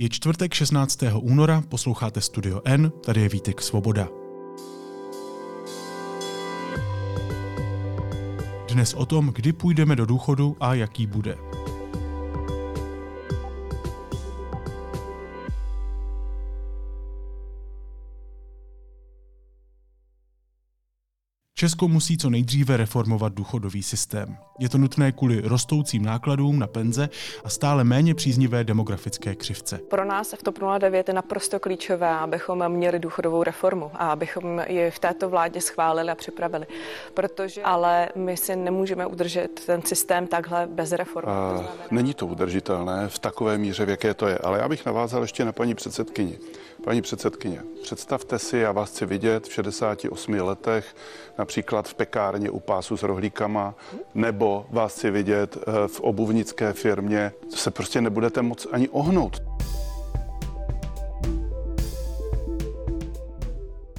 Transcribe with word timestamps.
Je 0.00 0.08
čtvrtek 0.08 0.54
16. 0.54 0.98
února, 1.20 1.62
posloucháte 1.68 2.20
Studio 2.20 2.60
N, 2.64 2.92
tady 3.04 3.20
je 3.20 3.28
Vítek 3.28 3.62
Svoboda. 3.62 4.08
Dnes 8.72 8.94
o 8.94 9.06
tom, 9.06 9.30
kdy 9.34 9.52
půjdeme 9.52 9.96
do 9.96 10.06
důchodu 10.06 10.56
a 10.60 10.74
jaký 10.74 11.06
bude. 11.06 11.38
Česko 21.60 21.88
musí 21.88 22.18
co 22.18 22.30
nejdříve 22.30 22.76
reformovat 22.76 23.32
důchodový 23.32 23.82
systém. 23.82 24.36
Je 24.58 24.68
to 24.68 24.78
nutné 24.78 25.12
kvůli 25.12 25.40
rostoucím 25.40 26.04
nákladům 26.04 26.58
na 26.58 26.66
penze 26.66 27.08
a 27.44 27.48
stále 27.48 27.84
méně 27.84 28.14
příznivé 28.14 28.64
demografické 28.64 29.34
křivce. 29.34 29.78
Pro 29.88 30.04
nás 30.04 30.34
v 30.38 30.42
TOP 30.42 30.58
09 30.78 31.08
je 31.08 31.14
naprosto 31.14 31.60
klíčové, 31.60 32.08
abychom 32.08 32.68
měli 32.68 32.98
důchodovou 32.98 33.42
reformu 33.42 33.90
a 33.94 34.12
abychom 34.12 34.62
ji 34.68 34.90
v 34.90 34.98
této 34.98 35.28
vládě 35.28 35.60
schválili 35.60 36.10
a 36.10 36.14
připravili. 36.14 36.66
Protože 37.14 37.62
ale 37.62 38.08
my 38.14 38.36
si 38.36 38.56
nemůžeme 38.56 39.06
udržet 39.06 39.60
ten 39.66 39.82
systém 39.82 40.26
takhle 40.26 40.66
bez 40.66 40.92
reformy. 40.92 41.32
A 41.32 41.50
To 41.50 41.56
znamená- 41.56 41.74
není 41.90 42.14
to 42.14 42.26
udržitelné 42.26 43.08
v 43.08 43.18
takové 43.18 43.58
míře, 43.58 43.86
v 43.86 43.88
jaké 43.88 44.14
to 44.14 44.26
je. 44.28 44.38
Ale 44.38 44.58
já 44.58 44.68
bych 44.68 44.86
navázal 44.86 45.22
ještě 45.22 45.44
na 45.44 45.52
paní 45.52 45.74
předsedkyni. 45.74 46.38
Paní 46.84 47.02
předsedkyně, 47.02 47.62
představte 47.82 48.38
si, 48.38 48.56
já 48.56 48.72
vás 48.72 48.90
chci 48.90 49.06
vidět 49.06 49.46
v 49.46 49.52
68 49.52 50.40
letech, 50.42 50.96
například 51.50 51.88
v 51.88 51.94
pekárně 51.94 52.50
u 52.50 52.60
pásu 52.60 52.96
s 52.96 53.02
rohlíkama, 53.02 53.74
nebo 54.14 54.66
vás 54.70 54.94
chci 54.94 55.10
vidět 55.10 55.56
eh, 55.56 55.88
v 55.88 56.00
obuvnické 56.00 56.72
firmě, 56.72 57.32
se 57.54 57.70
prostě 57.70 58.00
nebudete 58.00 58.42
moc 58.42 58.66
ani 58.72 58.88
ohnout. 58.88 59.42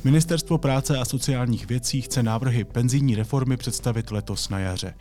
Ministerstvo 0.03 0.57
práce 0.57 0.97
a 0.97 1.05
sociálních 1.05 1.67
věcí 1.67 2.01
chce 2.01 2.23
návrhy 2.23 2.63
penzijní 2.63 3.15
reformy 3.15 3.57
představit 3.57 4.11
letos 4.11 4.49
na 4.49 4.59
jaře. 4.59 4.93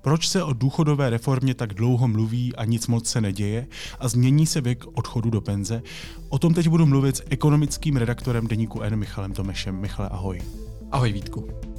Proč 0.00 0.28
se 0.28 0.42
o 0.42 0.52
důchodové 0.52 1.10
reformě 1.10 1.54
tak 1.54 1.74
dlouho 1.74 2.08
mluví 2.08 2.56
a 2.56 2.64
nic 2.64 2.86
moc 2.86 3.08
se 3.08 3.20
neděje 3.20 3.66
a 3.98 4.08
změní 4.08 4.46
se 4.46 4.60
věk 4.60 4.84
odchodu 4.94 5.30
do 5.30 5.40
penze? 5.40 5.82
O 6.28 6.38
tom 6.38 6.54
teď 6.54 6.68
budu 6.68 6.86
mluvit 6.86 7.16
s 7.16 7.22
ekonomickým 7.30 7.96
redaktorem 7.96 8.46
deníku 8.46 8.80
N 8.80 8.96
Michalem 8.96 9.32
Tomešem. 9.32 9.80
Michale, 9.80 10.08
ahoj. 10.08 10.40
Ahoj 10.92 11.12
Vítku. 11.12 11.73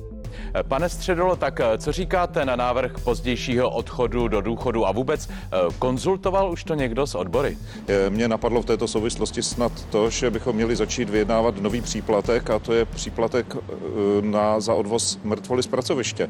Pane 0.67 0.89
Středolo, 0.89 1.35
tak 1.35 1.59
eh, 1.59 1.77
co 1.77 1.91
říkáte 1.91 2.45
na 2.45 2.55
návrh 2.55 2.99
pozdějšího 2.99 3.69
odchodu 3.69 4.27
do 4.27 4.41
důchodu 4.41 4.87
a 4.87 4.91
vůbec 4.91 5.29
eh, 5.29 5.57
konzultoval 5.79 6.51
už 6.51 6.63
to 6.63 6.75
někdo 6.75 7.07
z 7.07 7.15
odbory? 7.15 7.57
Eh, 7.87 8.09
Mě 8.09 8.27
napadlo 8.27 8.61
v 8.61 8.65
této 8.65 8.87
souvislosti 8.87 9.43
snad 9.43 9.85
to, 9.85 10.09
že 10.09 10.31
bychom 10.31 10.55
měli 10.55 10.75
začít 10.75 11.09
vyjednávat 11.09 11.57
nový 11.61 11.81
příplatek 11.81 12.49
a 12.49 12.59
to 12.59 12.73
je 12.73 12.85
příplatek 12.85 13.55
na, 14.21 14.59
za 14.59 14.73
odvoz 14.73 15.19
mrtvoly 15.23 15.63
z 15.63 15.67
pracoviště. 15.67 16.27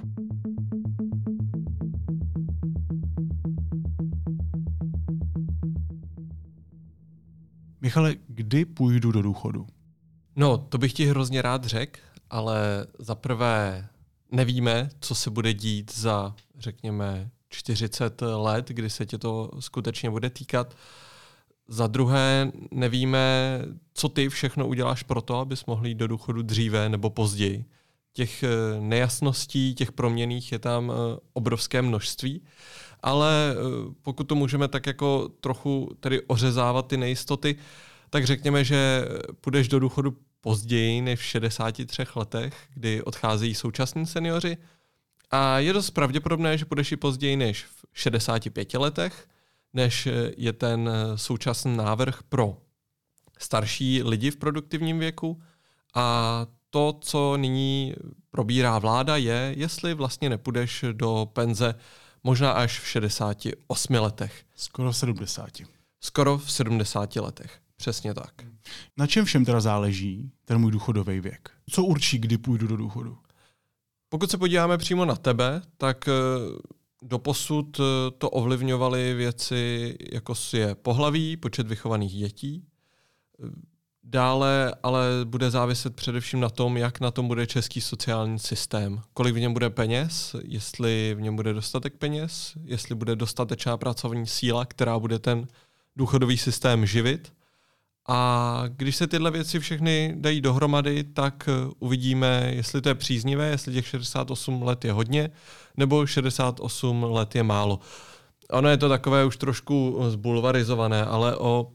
Michale, 7.82 8.16
kdy 8.28 8.66
půjdu 8.66 9.12
do 9.12 9.22
důchodu? 9.22 9.68
No, 10.36 10.58
to 10.58 10.78
bych 10.78 10.94
ti 10.94 11.06
hrozně 11.06 11.42
rád 11.42 11.66
řekl, 11.66 12.00
ale 12.30 12.88
za 13.00 13.16
prvé 13.16 13.88
nevíme, 14.32 14.90
co 15.00 15.16
se 15.16 15.30
bude 15.30 15.54
dít 15.54 15.98
za, 15.98 16.36
řekněme, 16.60 17.30
40 17.50 18.22
let, 18.22 18.70
kdy 18.70 18.90
se 18.90 19.06
tě 19.06 19.18
to 19.18 19.52
skutečně 19.60 20.10
bude 20.10 20.30
týkat. 20.30 20.76
Za 21.68 21.88
druhé 21.88 22.52
nevíme, 22.72 23.62
co 23.94 24.10
ty 24.10 24.30
všechno 24.30 24.68
uděláš 24.68 25.04
pro 25.04 25.22
to, 25.22 25.40
abys 25.40 25.66
mohl 25.66 25.88
jít 25.88 25.96
do 25.96 26.08
důchodu 26.08 26.42
dříve 26.42 26.90
nebo 26.90 27.10
později. 27.10 27.66
Těch 28.14 28.44
eh, 28.44 28.50
nejasností, 28.80 29.76
těch 29.76 29.92
proměných 29.92 30.52
je 30.52 30.60
tam 30.60 30.92
eh, 30.92 31.20
obrovské 31.34 31.82
množství, 31.82 32.42
ale 33.04 33.56
eh, 33.56 33.56
pokud 34.02 34.24
to 34.24 34.36
můžeme 34.36 34.68
tak 34.68 34.88
jako 34.88 35.30
trochu 35.40 35.92
tedy 36.00 36.22
ořezávat 36.22 36.88
ty 36.88 36.98
nejistoty, 36.98 37.56
tak 38.10 38.26
řekněme, 38.26 38.64
že 38.64 39.06
půjdeš 39.42 39.68
do 39.68 39.80
důchodu 39.80 40.18
později 40.46 41.02
než 41.02 41.20
v 41.20 41.24
63 41.24 42.04
letech, 42.16 42.54
kdy 42.74 43.04
odcházejí 43.04 43.56
současní 43.56 44.06
seniori. 44.06 44.58
A 45.32 45.60
je 45.60 45.74
dost 45.74 45.90
pravděpodobné, 45.90 46.58
že 46.58 46.66
půjdeš 46.66 46.92
i 46.92 46.98
později 46.98 47.38
než 47.38 47.64
v 47.64 47.86
65 47.94 48.74
letech, 48.74 49.28
než 49.74 50.08
je 50.38 50.54
ten 50.54 50.90
současný 51.16 51.78
návrh 51.78 52.24
pro 52.24 52.58
starší 53.40 54.04
lidi 54.04 54.32
v 54.32 54.38
produktivním 54.38 55.00
věku. 55.00 55.42
A 55.96 56.48
to, 56.70 56.98
co 57.02 57.38
nyní 57.38 57.96
probírá 58.30 58.80
vláda, 58.80 59.18
je, 59.18 59.54
jestli 59.58 59.94
vlastně 59.94 60.30
nepůjdeš 60.30 60.86
do 60.92 61.30
penze 61.34 61.76
možná 62.24 62.52
až 62.52 62.80
v 62.80 62.88
68 62.88 63.94
letech. 63.94 64.44
Skoro 64.56 64.94
70. 64.94 65.50
Skoro 66.00 66.38
v 66.38 66.52
70 66.52 67.16
letech. 67.16 67.65
Přesně 67.78 68.14
tak. 68.14 68.34
Na 68.98 69.08
čem 69.08 69.26
všem 69.26 69.46
teda 69.46 69.62
záleží 69.62 70.32
ten 70.46 70.58
můj 70.58 70.72
důchodový 70.72 71.20
věk? 71.20 71.50
Co 71.70 71.84
určí, 71.84 72.18
kdy 72.18 72.38
půjdu 72.38 72.68
do 72.68 72.78
důchodu? 72.78 73.18
Pokud 74.10 74.32
se 74.32 74.38
podíváme 74.38 74.78
přímo 74.78 75.06
na 75.06 75.16
tebe, 75.16 75.62
tak 75.78 76.08
eh, 76.08 76.12
doposud 77.02 77.80
eh, 77.80 77.84
to 78.18 78.30
ovlivňovaly 78.30 79.14
věci, 79.14 79.96
jako 80.12 80.34
je 80.54 80.76
pohlaví, 80.76 81.38
počet 81.38 81.68
vychovaných 81.68 82.14
dětí. 82.14 82.64
Eh, 83.44 83.76
Dále 84.08 84.76
ale 84.84 85.08
bude 85.24 85.52
záviset 85.52 85.96
především 85.96 86.40
na 86.40 86.50
tom, 86.50 86.78
jak 86.78 87.00
na 87.00 87.12
tom 87.12 87.28
bude 87.28 87.48
český 87.48 87.82
sociální 87.82 88.40
systém. 88.40 89.02
Kolik 89.14 89.36
v 89.36 89.40
něm 89.40 89.54
bude 89.54 89.70
peněz, 89.70 90.36
jestli 90.44 91.16
v 91.18 91.22
něm 91.22 91.36
bude 91.36 91.54
dostatek 91.54 91.94
peněz, 91.98 92.54
jestli 92.64 92.96
bude 92.96 93.16
dostatečná 93.16 93.78
pracovní 93.78 94.28
síla, 94.28 94.66
která 94.66 95.00
bude 95.00 95.20
ten 95.20 95.48
důchodový 95.96 96.38
systém 96.38 96.86
živit. 96.86 97.34
A 98.08 98.64
když 98.68 98.96
se 98.96 99.08
tyhle 99.08 99.32
věci 99.32 99.60
všechny 99.60 100.14
dají 100.18 100.42
dohromady, 100.42 101.04
tak 101.04 101.50
eh, 101.50 101.72
uvidíme, 101.80 102.52
jestli 102.56 102.82
to 102.82 102.90
je 102.90 102.96
příznivé, 102.96 103.48
jestli 103.48 103.74
těch 103.74 103.88
68 103.88 104.64
let 104.64 104.86
je 104.86 104.92
hodně, 104.92 105.30
nebo 105.78 106.06
68 106.06 107.04
let 107.04 107.36
je 107.36 107.44
málo. 107.44 107.80
Ono 108.52 108.70
je 108.70 108.78
to 108.78 108.90
takové 108.90 109.26
už 109.26 109.38
trošku 109.38 110.00
zbulvarizované, 110.10 111.06
ale 111.06 111.38
o 111.38 111.72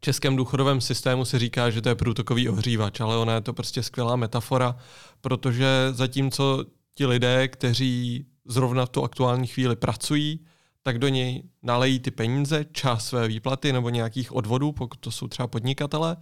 českém 0.00 0.36
důchodovém 0.36 0.80
systému 0.80 1.24
se 1.24 1.38
říká, 1.38 1.70
že 1.70 1.82
to 1.82 1.88
je 1.88 1.94
průtokový 1.94 2.48
ohřívač, 2.48 3.00
ale 3.00 3.16
ona 3.16 3.34
je 3.34 3.40
to 3.40 3.52
prostě 3.52 3.82
skvělá 3.82 4.16
metafora, 4.16 4.76
protože 5.20 5.66
zatímco 5.90 6.64
ti 6.94 7.06
lidé, 7.06 7.48
kteří 7.48 8.26
zrovna 8.44 8.86
v 8.86 8.88
tu 8.88 9.04
aktuální 9.04 9.46
chvíli 9.46 9.76
pracují, 9.76 10.40
tak 10.86 10.98
do 10.98 11.08
něj 11.08 11.42
nalejí 11.62 12.00
ty 12.00 12.10
peníze, 12.10 12.64
část 12.72 13.06
své 13.06 13.28
výplaty 13.28 13.72
nebo 13.72 13.88
nějakých 13.88 14.32
odvodů, 14.32 14.72
pokud 14.72 15.00
to 15.00 15.10
jsou 15.10 15.28
třeba 15.28 15.46
podnikatele. 15.46 16.16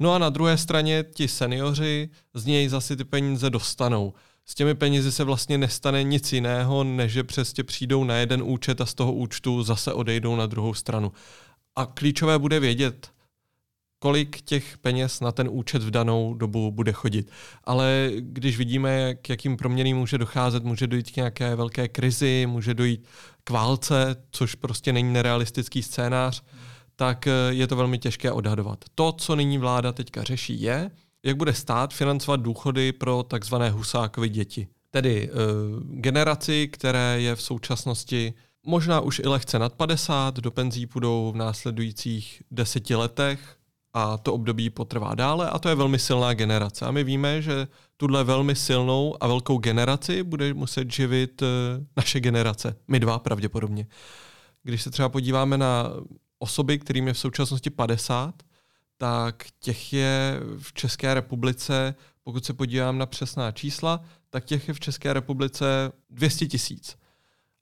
No 0.00 0.12
a 0.12 0.18
na 0.18 0.30
druhé 0.30 0.58
straně 0.58 1.04
ti 1.14 1.28
seniori 1.28 2.08
z 2.34 2.46
něj 2.46 2.68
zase 2.68 2.96
ty 2.96 3.04
peníze 3.04 3.50
dostanou. 3.50 4.14
S 4.46 4.54
těmi 4.54 4.74
penězi 4.74 5.12
se 5.12 5.24
vlastně 5.24 5.58
nestane 5.58 6.02
nic 6.02 6.32
jiného, 6.32 6.84
než 6.84 7.12
že 7.12 7.24
přesně 7.24 7.64
přijdou 7.64 8.04
na 8.04 8.16
jeden 8.16 8.42
účet 8.42 8.80
a 8.80 8.86
z 8.86 8.94
toho 8.94 9.12
účtu 9.12 9.62
zase 9.62 9.92
odejdou 9.92 10.36
na 10.36 10.46
druhou 10.46 10.74
stranu. 10.74 11.12
A 11.76 11.86
klíčové 11.86 12.38
bude 12.38 12.60
vědět, 12.60 13.10
kolik 13.98 14.40
těch 14.40 14.78
peněz 14.78 15.20
na 15.20 15.32
ten 15.32 15.48
účet 15.50 15.82
v 15.82 15.90
danou 15.90 16.34
dobu 16.34 16.70
bude 16.70 16.92
chodit. 16.92 17.30
Ale 17.64 18.10
když 18.18 18.58
vidíme, 18.58 19.00
jak, 19.00 19.28
jakým 19.28 19.56
proměným 19.56 19.96
může 19.96 20.18
docházet, 20.18 20.64
může 20.64 20.86
dojít 20.86 21.10
k 21.10 21.16
nějaké 21.16 21.56
velké 21.56 21.88
krizi, 21.88 22.46
může 22.46 22.74
dojít 22.74 23.06
k 23.46 23.50
válce, 23.50 24.16
což 24.30 24.54
prostě 24.54 24.92
není 24.92 25.12
nerealistický 25.12 25.82
scénář, 25.82 26.42
tak 26.96 27.26
eh, 27.26 27.32
je 27.50 27.66
to 27.66 27.76
velmi 27.76 27.98
těžké 27.98 28.32
odhadovat. 28.32 28.84
To, 28.94 29.12
co 29.12 29.36
nyní 29.36 29.58
vláda 29.58 29.92
teďka 29.92 30.22
řeší, 30.22 30.60
je, 30.60 30.90
jak 31.24 31.36
bude 31.36 31.54
stát 31.54 31.94
financovat 31.94 32.40
důchody 32.40 32.92
pro 32.92 33.22
takzvané 33.22 33.70
husákovy 33.70 34.28
děti. 34.28 34.68
Tedy 34.90 35.30
uh, 35.30 35.80
generaci, 36.00 36.68
které 36.68 37.20
je 37.20 37.36
v 37.36 37.42
současnosti 37.42 38.34
možná 38.66 39.00
už 39.00 39.18
i 39.18 39.28
lehce 39.28 39.58
nad 39.58 39.72
50, 39.72 40.36
do 40.36 40.50
penzí 40.50 40.86
půjdou 40.86 41.32
v 41.32 41.36
následujících 41.36 42.42
deseti 42.50 42.94
letech 42.94 43.56
a 43.96 44.18
to 44.18 44.34
období 44.34 44.70
potrvá 44.70 45.14
dále 45.14 45.50
a 45.50 45.58
to 45.58 45.68
je 45.68 45.74
velmi 45.74 45.98
silná 45.98 46.34
generace. 46.34 46.86
A 46.86 46.90
my 46.90 47.04
víme, 47.04 47.42
že 47.42 47.68
tuhle 47.96 48.24
velmi 48.24 48.54
silnou 48.54 49.16
a 49.20 49.26
velkou 49.26 49.58
generaci 49.58 50.22
bude 50.22 50.54
muset 50.54 50.92
živit 50.92 51.42
uh, 51.42 51.48
naše 51.96 52.20
generace, 52.20 52.76
my 52.88 53.00
dva 53.00 53.18
pravděpodobně. 53.18 53.86
Když 54.62 54.82
se 54.82 54.90
třeba 54.90 55.08
podíváme 55.08 55.58
na 55.58 55.92
osoby, 56.38 56.78
kterým 56.78 57.06
je 57.06 57.12
v 57.12 57.18
současnosti 57.18 57.70
50, 57.70 58.42
tak 58.96 59.46
těch 59.60 59.92
je 59.92 60.40
v 60.58 60.72
České 60.72 61.14
republice, 61.14 61.94
pokud 62.24 62.44
se 62.44 62.52
podívám 62.52 62.98
na 62.98 63.06
přesná 63.06 63.52
čísla, 63.52 64.00
tak 64.30 64.44
těch 64.44 64.68
je 64.68 64.74
v 64.74 64.80
České 64.80 65.12
republice 65.12 65.92
200 66.10 66.46
tisíc. 66.46 66.96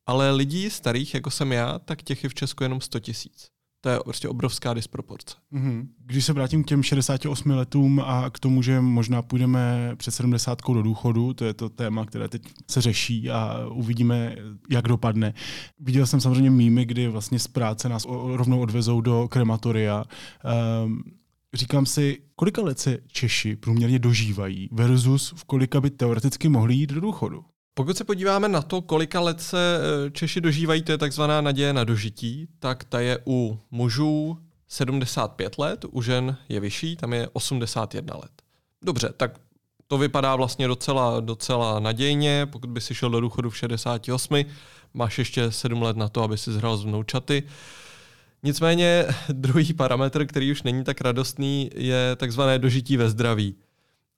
Ale 0.07 0.31
lidí 0.31 0.71
starých, 0.71 1.15
jako 1.15 1.31
jsem 1.31 1.53
já, 1.53 1.79
tak 1.79 2.03
těch 2.03 2.25
je 2.25 2.31
v 2.31 2.35
Česku 2.35 2.63
jenom 2.63 2.81
100 2.81 3.01
tisíc. 3.01 3.54
To 3.85 3.91
je 3.91 3.99
prostě 4.05 4.29
obrovská 4.29 4.75
disproporce. 4.75 5.37
Mm-hmm. 5.53 5.87
Když 6.07 6.25
se 6.25 6.33
vrátím 6.33 6.65
k 6.65 6.67
těm 6.67 6.83
68 6.83 7.51
letům 7.51 8.01
a 8.01 8.31
k 8.31 8.39
tomu, 8.39 8.63
že 8.63 8.81
možná 8.81 9.23
půjdeme 9.23 9.93
před 9.97 10.11
70 10.11 10.59
do 10.69 10.83
důchodu, 10.83 11.35
to 11.35 11.45
je 11.45 11.55
to 11.55 11.69
téma, 11.69 12.07
které 12.07 12.29
teď 12.29 12.43
se 12.71 12.81
řeší 12.81 13.31
a 13.31 13.67
uvidíme, 13.71 14.37
jak 14.71 14.89
dopadne. 14.89 15.35
Viděl 15.81 16.07
jsem 16.07 16.21
samozřejmě 16.21 16.51
mýmy, 16.51 16.85
kdy 16.85 17.09
vlastně 17.09 17.39
z 17.39 17.49
práce 17.49 17.89
nás 17.89 18.07
rovnou 18.35 18.61
odvezou 18.61 19.01
do 19.01 19.29
krematoria. 19.31 20.05
Um, 20.85 21.03
říkám 21.55 21.87
si, 21.87 22.19
kolika 22.37 22.63
let 22.63 22.79
se 22.79 22.99
Češi 23.07 23.57
průměrně 23.57 23.99
dožívají 23.99 24.69
versus 24.73 25.35
v 25.37 25.45
kolika 25.45 25.81
by 25.81 25.91
teoreticky 25.91 26.49
mohli 26.49 26.75
jít 26.75 26.91
do 26.91 27.01
důchodu? 27.01 27.45
Pokud 27.76 27.97
se 27.97 28.05
podíváme 28.05 28.49
na 28.49 28.62
to, 28.62 28.82
kolika 28.82 29.21
let 29.21 29.41
se 29.41 29.79
eh, 30.06 30.11
Češi 30.11 30.41
dožívají, 30.41 30.82
to 30.82 30.93
je 30.93 30.99
takzvaná 30.99 31.41
naděje 31.41 31.73
na 31.73 31.85
dožití, 31.85 32.49
tak 32.59 32.85
ta 32.85 33.00
je 33.00 33.19
u 33.26 33.59
mužů 33.71 34.38
75 34.69 35.59
let, 35.59 35.85
u 35.91 36.03
žen 36.03 36.37
je 36.49 36.61
vyšší, 36.61 36.97
tam 36.97 37.12
je 37.12 37.29
81 37.32 38.15
let. 38.17 38.31
Dobře, 38.82 39.12
tak 39.17 39.41
to 39.88 39.99
vypadá 39.99 40.37
vlastně 40.37 40.69
docela, 40.69 41.21
docela 41.21 41.81
nadějně, 41.81 42.47
pokud 42.47 42.71
by 42.71 42.81
si 42.81 42.94
šel 42.94 43.11
do 43.11 43.21
důchodu 43.21 43.50
v 43.50 43.56
68, 43.56 44.44
máš 44.94 45.19
ještě 45.19 45.50
7 45.50 45.82
let 45.82 45.97
na 45.97 46.09
to, 46.09 46.23
aby 46.23 46.38
si 46.38 46.53
zhrál 46.53 46.76
z 46.76 46.85
vnoučaty. 46.85 47.43
Nicméně 48.43 49.06
druhý 49.29 49.73
parametr, 49.73 50.26
který 50.26 50.53
už 50.53 50.62
není 50.62 50.85
tak 50.85 51.00
radostný, 51.00 51.71
je 51.75 52.17
takzvané 52.17 52.59
dožití 52.59 52.97
ve 52.97 53.11
zdraví. 53.11 53.55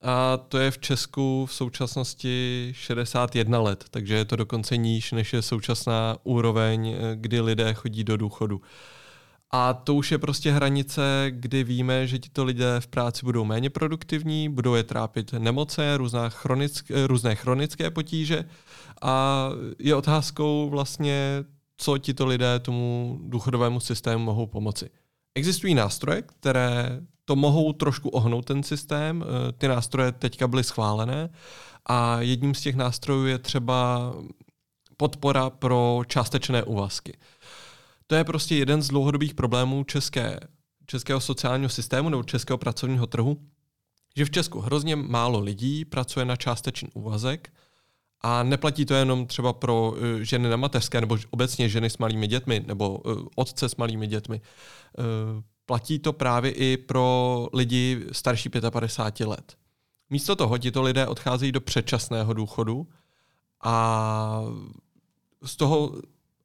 A 0.03 0.37
to 0.37 0.59
je 0.59 0.71
v 0.71 0.79
Česku 0.79 1.47
v 1.47 1.55
současnosti 1.55 2.69
61 2.77 3.61
let, 3.61 3.85
takže 3.91 4.15
je 4.15 4.25
to 4.25 4.37
dokonce 4.37 4.77
níž, 4.77 5.13
než 5.13 5.33
je 5.33 5.43
současná 5.43 6.17
úroveň, 6.25 6.97
kdy 7.15 7.41
lidé 7.41 7.75
chodí 7.75 8.05
do 8.05 8.17
důchodu. 8.17 8.61
A 9.51 9.75
to 9.75 9.95
už 9.95 10.13
je 10.13 10.19
prostě 10.19 10.53
hranice, 10.53 11.27
kdy 11.31 11.65
víme, 11.65 12.07
že 12.07 12.19
tito 12.19 12.45
lidé 12.45 12.81
v 12.81 12.87
práci 12.87 13.21
budou 13.25 13.45
méně 13.45 13.71
produktivní, 13.71 14.49
budou 14.49 14.75
je 14.75 14.83
trápit 14.83 15.33
nemoce, 15.33 15.97
různá 15.97 16.29
chronick, 16.29 16.91
různé 17.07 17.35
chronické 17.35 17.91
potíže 17.91 18.45
a 19.03 19.49
je 19.79 19.95
otázkou 19.95 20.71
vlastně, 20.71 21.45
co 21.77 21.99
tito 21.99 22.27
lidé 22.27 22.59
tomu 22.59 23.19
důchodovému 23.23 23.81
systému 23.81 24.25
mohou 24.25 24.47
pomoci. 24.47 24.91
Existují 25.35 25.75
nástroje, 25.75 26.23
které 26.23 27.01
to 27.27 27.37
mohou 27.37 27.73
trošku 27.73 28.09
ohnout 28.09 28.45
ten 28.45 28.63
systém. 28.63 29.25
Eh, 29.25 29.53
ty 29.53 29.69
nástroje 29.69 30.13
teďka 30.13 30.49
byly 30.49 30.65
schválené 30.65 31.29
a 31.87 32.21
jedním 32.21 32.55
z 32.55 32.61
těch 32.61 32.77
nástrojů 32.77 33.27
je 33.27 33.39
třeba 33.39 34.13
podpora 34.97 35.51
pro 35.51 36.03
částečné 36.07 36.63
úvazky. 36.63 37.19
To 38.07 38.15
je 38.15 38.25
prostě 38.25 38.57
jeden 38.57 38.83
z 38.83 38.89
dlouhodobých 38.89 39.35
problémů 39.35 39.85
české, 39.85 40.41
českého 40.87 41.21
sociálního 41.21 41.69
systému 41.69 42.09
nebo 42.09 42.23
českého 42.23 42.59
pracovního 42.59 43.07
trhu, 43.07 43.37
že 44.17 44.25
v 44.25 44.31
Česku 44.31 44.61
hrozně 44.61 44.97
málo 44.97 45.41
lidí 45.41 45.85
pracuje 45.85 46.25
na 46.25 46.37
částečný 46.37 46.89
úvazek 46.95 47.53
a 48.21 48.43
neplatí 48.43 48.87
to 48.87 48.95
jenom 48.95 49.27
třeba 49.27 49.53
pro 49.53 49.91
uh, 49.91 49.99
ženy 50.21 50.49
na 50.49 50.57
mateřské 50.57 51.01
nebo 51.01 51.19
obecně 51.31 51.69
ženy 51.69 51.91
s 51.91 51.99
malými 51.99 52.27
dětmi 52.27 52.65
nebo 52.67 52.99
uh, 52.99 53.27
otce 53.35 53.69
s 53.69 53.77
malými 53.77 54.07
dětmi. 54.07 54.41
Platí 55.67 55.99
to 55.99 56.13
právě 56.13 56.51
i 56.51 56.77
pro 56.77 57.49
lidi 57.53 58.07
starší 58.13 58.49
55 58.71 59.27
let. 59.27 59.57
Místo 60.11 60.37
toho 60.37 60.59
tito 60.59 60.83
lidé 60.83 61.07
odcházejí 61.07 61.53
do 61.53 61.61
předčasného 61.61 62.33
důchodu 62.33 62.87
a 63.65 64.43
z 65.43 65.57
toho 65.57 65.93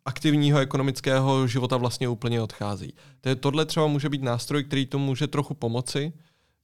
aktivního 0.06 0.60
ekonomického 0.60 1.48
života 1.48 1.78
vlastně 1.78 2.08
úplně 2.08 2.42
odchází. 2.42 2.94
Tohle 3.40 3.66
třeba 3.66 3.88
může 3.88 4.10
být 4.10 4.22
nástroj, 4.24 4.64
který 4.64 4.86
to 4.86 5.00
může 5.00 5.28
trochu 5.28 5.54
pomoci, 5.54 6.14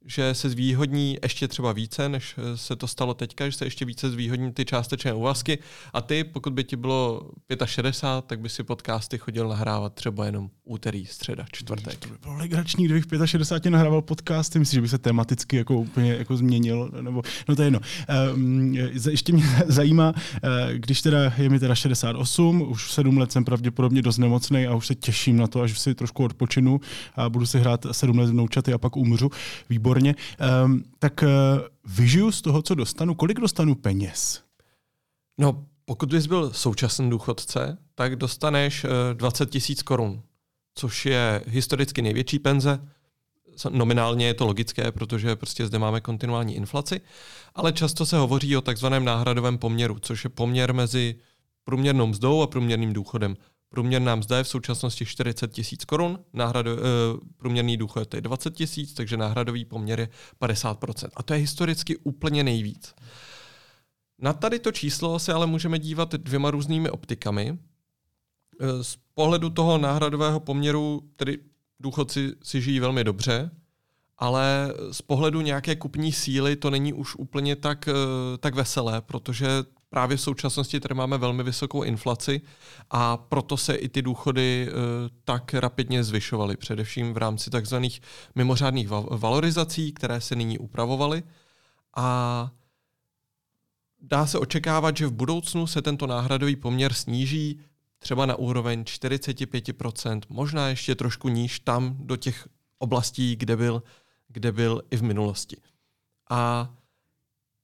že 0.07 0.33
se 0.33 0.49
zvýhodní 0.49 1.17
ještě 1.23 1.47
třeba 1.47 1.71
více, 1.71 2.09
než 2.09 2.35
eh, 2.37 2.57
se 2.57 2.75
to 2.75 2.87
stalo 2.87 3.13
teďka, 3.13 3.49
že 3.49 3.57
se 3.57 3.65
ještě 3.65 3.85
více 3.85 4.09
zvýhodní 4.09 4.53
ty 4.53 4.65
částečné 4.65 5.13
úvazky 5.13 5.59
a 5.93 6.01
ty, 6.01 6.23
pokud 6.23 6.53
by 6.53 6.63
ti 6.63 6.75
bylo 6.75 7.29
65, 7.65 8.27
tak 8.27 8.39
by 8.39 8.49
si 8.49 8.63
podcasty 8.63 9.17
chodil 9.17 9.47
nahrávat 9.47 9.93
třeba 9.93 10.25
jenom 10.25 10.49
úterý, 10.63 11.05
středa, 11.05 11.45
čtvrtek. 11.51 11.97
To 11.99 12.09
by 12.09 12.15
bylo 12.21 12.35
legrační, 12.35 12.85
kdybych 12.85 13.05
v 13.05 13.27
65 13.27 13.71
nahrával 13.71 14.01
podcasty, 14.01 14.59
myslím, 14.59 14.77
že 14.77 14.81
by 14.81 14.87
se 14.87 14.97
tematicky 14.97 15.57
jako 15.57 15.75
úplně 15.75 16.13
jako 16.13 16.37
změnil, 16.37 16.91
nebo, 17.01 17.21
no 17.47 17.55
to 17.55 17.61
je 17.61 17.65
jedno. 17.65 17.79
Um, 18.33 18.75
ještě 19.09 19.33
mě 19.33 19.43
zajímá, 19.67 20.13
eh, 20.43 20.77
když 20.77 21.01
teda 21.01 21.33
je 21.37 21.49
mi 21.49 21.59
teda 21.59 21.75
68, 21.75 22.61
už 22.61 22.91
7 22.91 23.17
let 23.17 23.31
jsem 23.31 23.45
pravděpodobně 23.45 24.01
dost 24.01 24.17
nemocný 24.17 24.67
a 24.67 24.75
už 24.75 24.87
se 24.87 24.95
těším 24.95 25.37
na 25.37 25.47
to, 25.47 25.61
až 25.61 25.79
si 25.79 25.95
trošku 25.95 26.23
odpočinu 26.23 26.81
a 27.15 27.29
budu 27.29 27.45
si 27.45 27.59
hrát 27.59 27.85
7 27.91 28.17
let 28.17 28.29
vnoučaty 28.29 28.73
a 28.73 28.77
pak 28.77 28.97
umřu. 28.97 29.29
Výborně 29.69 29.96
výborně. 29.97 30.15
Um, 30.65 30.83
tak 30.99 31.23
uh, 31.23 31.29
vyžiju 31.95 32.31
z 32.31 32.41
toho, 32.41 32.61
co 32.61 32.75
dostanu. 32.75 33.15
Kolik 33.15 33.39
dostanu 33.39 33.75
peněz? 33.75 34.43
No, 35.37 35.65
pokud 35.85 36.09
bys 36.09 36.25
byl 36.25 36.53
současný 36.53 37.09
důchodce, 37.09 37.77
tak 37.95 38.15
dostaneš 38.15 38.83
uh, 38.83 38.89
20 39.13 39.49
tisíc 39.49 39.81
korun, 39.81 40.21
což 40.75 41.05
je 41.05 41.43
historicky 41.47 42.01
největší 42.01 42.39
penze. 42.39 42.79
Nominálně 43.69 44.25
je 44.25 44.33
to 44.33 44.45
logické, 44.45 44.91
protože 44.91 45.35
prostě 45.35 45.67
zde 45.67 45.79
máme 45.79 46.01
kontinuální 46.01 46.55
inflaci, 46.55 47.01
ale 47.55 47.73
často 47.73 48.05
se 48.05 48.17
hovoří 48.17 48.57
o 48.57 48.61
takzvaném 48.61 49.05
náhradovém 49.05 49.57
poměru, 49.57 49.97
což 49.99 50.23
je 50.23 50.29
poměr 50.29 50.73
mezi 50.73 51.15
průměrnou 51.63 52.07
mzdou 52.07 52.41
a 52.41 52.47
průměrným 52.47 52.93
důchodem. 52.93 53.37
Průměrná 53.69 54.15
mzda 54.15 54.37
je 54.37 54.43
v 54.43 54.47
současnosti 54.47 55.05
40 55.05 55.51
tisíc 55.51 55.85
korun, 55.85 56.19
náhrado, 56.33 56.71
e, 56.71 56.79
průměrný 57.37 57.77
důchod 57.77 58.13
je 58.13 58.21
20 58.21 58.53
tisíc, 58.53 58.93
takže 58.93 59.17
náhradový 59.17 59.65
poměr 59.65 59.99
je 59.99 60.09
50%. 60.39 61.09
A 61.15 61.23
to 61.23 61.33
je 61.33 61.39
historicky 61.39 61.97
úplně 61.97 62.43
nejvíc. 62.43 62.95
Na 64.19 64.33
tady 64.33 64.59
to 64.59 64.71
číslo 64.71 65.19
se 65.19 65.33
ale 65.33 65.47
můžeme 65.47 65.79
dívat 65.79 66.13
dvěma 66.13 66.51
různými 66.51 66.89
optikami. 66.89 67.57
Eh, 68.59 68.83
z 68.83 68.97
pohledu 69.13 69.49
toho 69.49 69.77
náhradového 69.77 70.39
poměru, 70.39 71.01
tedy 71.15 71.37
důchodci 71.79 72.31
si 72.43 72.61
žijí 72.61 72.79
velmi 72.79 73.03
dobře, 73.03 73.51
ale 74.17 74.73
z 74.91 75.01
pohledu 75.01 75.41
nějaké 75.41 75.75
kupní 75.75 76.11
síly 76.11 76.55
to 76.55 76.69
není 76.69 76.93
už 76.93 77.15
úplně 77.15 77.55
tak, 77.55 77.87
eh, 77.87 77.93
tak 78.37 78.55
veselé, 78.55 79.01
protože 79.01 79.47
právě 79.97 80.17
v 80.17 80.21
současnosti 80.21 80.79
tady 80.79 80.95
máme 80.95 81.17
velmi 81.17 81.43
vysokou 81.43 81.83
inflaci 81.83 82.41
a 82.89 83.17
proto 83.17 83.57
se 83.57 83.75
i 83.75 83.89
ty 83.89 84.01
důchody 84.01 84.69
uh, 84.69 84.73
tak 85.23 85.53
rapidně 85.53 86.03
zvyšovaly, 86.03 86.57
především 86.57 87.13
v 87.13 87.17
rámci 87.17 87.49
takzvaných 87.49 88.01
mimořádných 88.35 88.89
valorizací, 89.09 89.91
které 89.91 90.21
se 90.21 90.35
nyní 90.35 90.59
upravovaly. 90.59 91.23
A 91.95 92.51
dá 94.01 94.25
se 94.25 94.39
očekávat, 94.39 94.97
že 94.97 95.07
v 95.07 95.11
budoucnu 95.11 95.67
se 95.67 95.81
tento 95.81 96.07
náhradový 96.07 96.55
poměr 96.55 96.93
sníží 96.93 97.59
třeba 97.99 98.25
na 98.25 98.35
úroveň 98.35 98.81
45%, 98.81 100.21
možná 100.29 100.67
ještě 100.67 100.95
trošku 100.95 101.29
níž 101.29 101.59
tam 101.59 101.97
do 101.99 102.15
těch 102.15 102.47
oblastí, 102.79 103.35
kde 103.35 103.55
byl, 103.57 103.83
kde 104.27 104.51
byl 104.51 104.81
i 104.91 104.97
v 104.97 105.03
minulosti. 105.03 105.57
A 106.29 106.69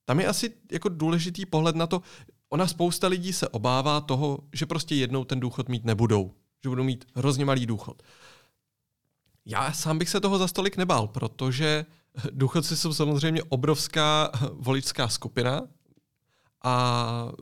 tam 0.04 0.20
je 0.20 0.26
asi 0.26 0.52
jako 0.72 0.88
důležitý 0.88 1.46
pohled 1.46 1.76
na 1.76 1.86
to, 1.86 2.02
ona 2.48 2.66
spousta 2.66 3.08
lidí 3.08 3.32
se 3.32 3.48
obává 3.48 4.00
toho, 4.00 4.38
že 4.52 4.66
prostě 4.66 4.94
jednou 4.94 5.24
ten 5.24 5.40
důchod 5.40 5.68
mít 5.68 5.84
nebudou, 5.84 6.34
že 6.62 6.68
budou 6.68 6.84
mít 6.84 7.04
hrozně 7.14 7.44
malý 7.44 7.66
důchod. 7.66 8.02
Já 9.46 9.72
sám 9.72 9.98
bych 9.98 10.08
se 10.08 10.20
toho 10.20 10.38
za 10.38 10.48
stolik 10.48 10.76
nebál, 10.76 11.08
protože 11.08 11.86
důchodci 12.30 12.76
jsou 12.76 12.94
samozřejmě 12.94 13.42
obrovská 13.42 14.30
voličská 14.52 15.08
skupina 15.08 15.62
a 16.64 17.32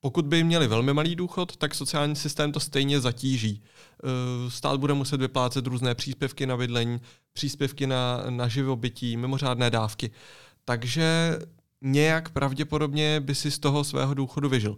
pokud 0.00 0.26
by 0.26 0.44
měli 0.44 0.68
velmi 0.68 0.92
malý 0.94 1.16
důchod, 1.16 1.56
tak 1.56 1.74
sociální 1.74 2.16
systém 2.16 2.52
to 2.52 2.60
stejně 2.60 3.00
zatíží. 3.00 3.62
Stát 4.48 4.80
bude 4.80 4.94
muset 4.94 5.20
vyplácet 5.20 5.66
různé 5.66 5.94
příspěvky 5.94 6.46
na 6.46 6.56
bydlení, 6.56 7.00
příspěvky 7.32 7.86
na, 7.86 8.24
na 8.30 8.48
živobytí, 8.48 9.16
mimořádné 9.16 9.70
dávky. 9.70 10.10
Takže 10.64 11.38
nějak 11.82 12.28
pravděpodobně 12.30 13.20
by 13.20 13.34
si 13.34 13.50
z 13.50 13.58
toho 13.58 13.84
svého 13.84 14.14
důchodu 14.14 14.48
vyžil. 14.48 14.76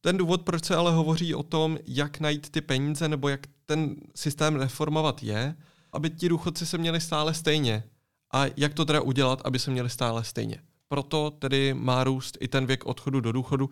Ten 0.00 0.16
důvod, 0.16 0.42
proč 0.42 0.64
se 0.64 0.76
ale 0.76 0.92
hovoří 0.92 1.34
o 1.34 1.42
tom, 1.42 1.78
jak 1.86 2.20
najít 2.20 2.50
ty 2.50 2.60
peníze 2.60 3.08
nebo 3.08 3.28
jak 3.28 3.40
ten 3.66 3.96
systém 4.14 4.56
reformovat 4.56 5.22
je, 5.22 5.56
aby 5.92 6.10
ti 6.10 6.28
důchodci 6.28 6.66
se 6.66 6.78
měli 6.78 7.00
stále 7.00 7.34
stejně. 7.34 7.84
A 8.34 8.44
jak 8.56 8.74
to 8.74 8.84
teda 8.84 9.00
udělat, 9.00 9.42
aby 9.44 9.58
se 9.58 9.70
měli 9.70 9.90
stále 9.90 10.24
stejně. 10.24 10.62
Proto 10.88 11.30
tedy 11.30 11.74
má 11.74 12.04
růst 12.04 12.38
i 12.40 12.48
ten 12.48 12.66
věk 12.66 12.86
odchodu 12.86 13.20
do 13.20 13.32
důchodu, 13.32 13.70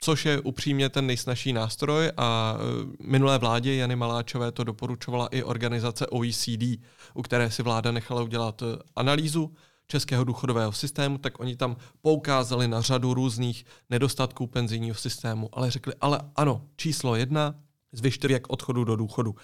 což 0.00 0.26
je 0.26 0.40
upřímně 0.40 0.88
ten 0.88 1.06
nejsnažší 1.06 1.52
nástroj 1.52 2.12
a 2.16 2.56
e, 2.58 3.06
minulé 3.08 3.38
vládě 3.38 3.74
Jany 3.74 3.96
Maláčové 3.96 4.52
to 4.52 4.64
doporučovala 4.64 5.26
i 5.26 5.42
organizace 5.42 6.06
OECD, 6.06 6.80
u 7.14 7.22
které 7.22 7.50
si 7.50 7.62
vláda 7.62 7.92
nechala 7.92 8.22
udělat 8.22 8.62
e, 8.62 8.66
analýzu 8.96 9.54
českého 9.88 10.24
důchodového 10.24 10.72
systému, 10.72 11.18
tak 11.18 11.40
oni 11.40 11.56
tam 11.56 11.76
poukázali 12.02 12.68
na 12.68 12.80
řadu 12.80 13.14
různých 13.14 13.64
nedostatků 13.90 14.46
penzijního 14.46 14.94
systému, 14.94 15.48
ale 15.52 15.70
řekli, 15.70 15.94
ale 16.00 16.20
ano, 16.36 16.64
číslo 16.76 17.16
jedna, 17.16 17.54
zvyšte 17.92 18.28
věk 18.28 18.50
odchodu 18.50 18.84
do 18.84 18.96
důchodu. 18.96 19.34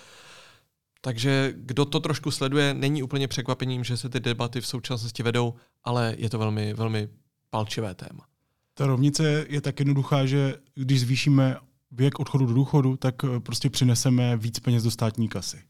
Takže 1.00 1.52
kdo 1.56 1.84
to 1.84 2.00
trošku 2.00 2.30
sleduje, 2.30 2.74
není 2.74 3.02
úplně 3.02 3.28
překvapením, 3.28 3.84
že 3.84 3.96
se 3.96 4.08
ty 4.08 4.20
debaty 4.20 4.60
v 4.60 4.66
současnosti 4.66 5.22
vedou, 5.22 5.54
ale 5.84 6.14
je 6.18 6.30
to 6.30 6.38
velmi, 6.38 6.74
velmi 6.74 7.08
palčivé 7.50 7.94
téma. 7.94 8.26
Ta 8.74 8.86
rovnice 8.86 9.46
je 9.48 9.60
tak 9.60 9.78
jednoduchá, 9.78 10.26
že 10.26 10.54
když 10.74 11.00
zvýšíme 11.00 11.56
věk 11.90 12.20
odchodu 12.20 12.46
do 12.46 12.54
důchodu, 12.54 12.96
tak 12.96 13.14
eh, 13.24 13.40
prostě 13.40 13.70
přineseme 13.70 14.36
víc 14.36 14.58
peněz 14.58 14.82
do 14.82 14.90
státní 14.90 15.28
kasy. 15.28 15.62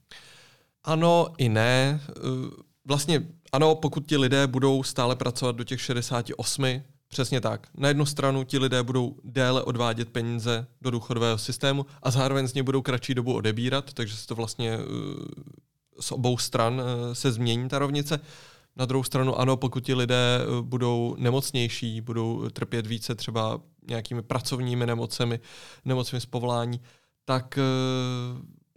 Ano 0.84 1.26
i 1.38 1.48
ne. 1.48 2.00
Eh, 2.84 2.88
vlastně 2.88 3.22
ano, 3.52 3.74
pokud 3.74 4.06
ti 4.06 4.16
lidé 4.16 4.46
budou 4.46 4.82
stále 4.82 5.16
pracovat 5.16 5.56
do 5.56 5.64
těch 5.64 5.80
68, 5.80 6.82
přesně 7.08 7.40
tak. 7.40 7.68
Na 7.74 7.88
jednu 7.88 8.06
stranu 8.06 8.44
ti 8.44 8.58
lidé 8.58 8.82
budou 8.82 9.16
déle 9.24 9.62
odvádět 9.62 10.08
peníze 10.08 10.66
do 10.80 10.90
důchodového 10.90 11.38
systému 11.38 11.86
a 12.02 12.10
zároveň 12.10 12.48
z 12.48 12.54
něj 12.54 12.62
budou 12.62 12.82
kratší 12.82 13.14
dobu 13.14 13.34
odebírat, 13.34 13.92
takže 13.92 14.16
se 14.16 14.26
to 14.26 14.34
vlastně 14.34 14.72
eh, 14.72 14.84
z 16.00 16.12
obou 16.12 16.38
stran 16.38 16.82
se 17.12 17.32
změní 17.32 17.68
ta 17.68 17.78
rovnice. 17.78 18.20
Na 18.76 18.84
druhou 18.86 19.04
stranu 19.04 19.38
ano, 19.38 19.56
pokud 19.56 19.84
ti 19.84 19.94
lidé 19.94 20.40
budou 20.60 21.16
nemocnější, 21.18 22.00
budou 22.00 22.48
trpět 22.48 22.86
více 22.86 23.14
třeba 23.14 23.60
nějakými 23.88 24.22
pracovními 24.22 24.86
nemocemi, 24.86 25.40
nemocemi 25.84 26.20
z 26.20 26.26
povolání, 26.26 26.80
tak 27.24 27.58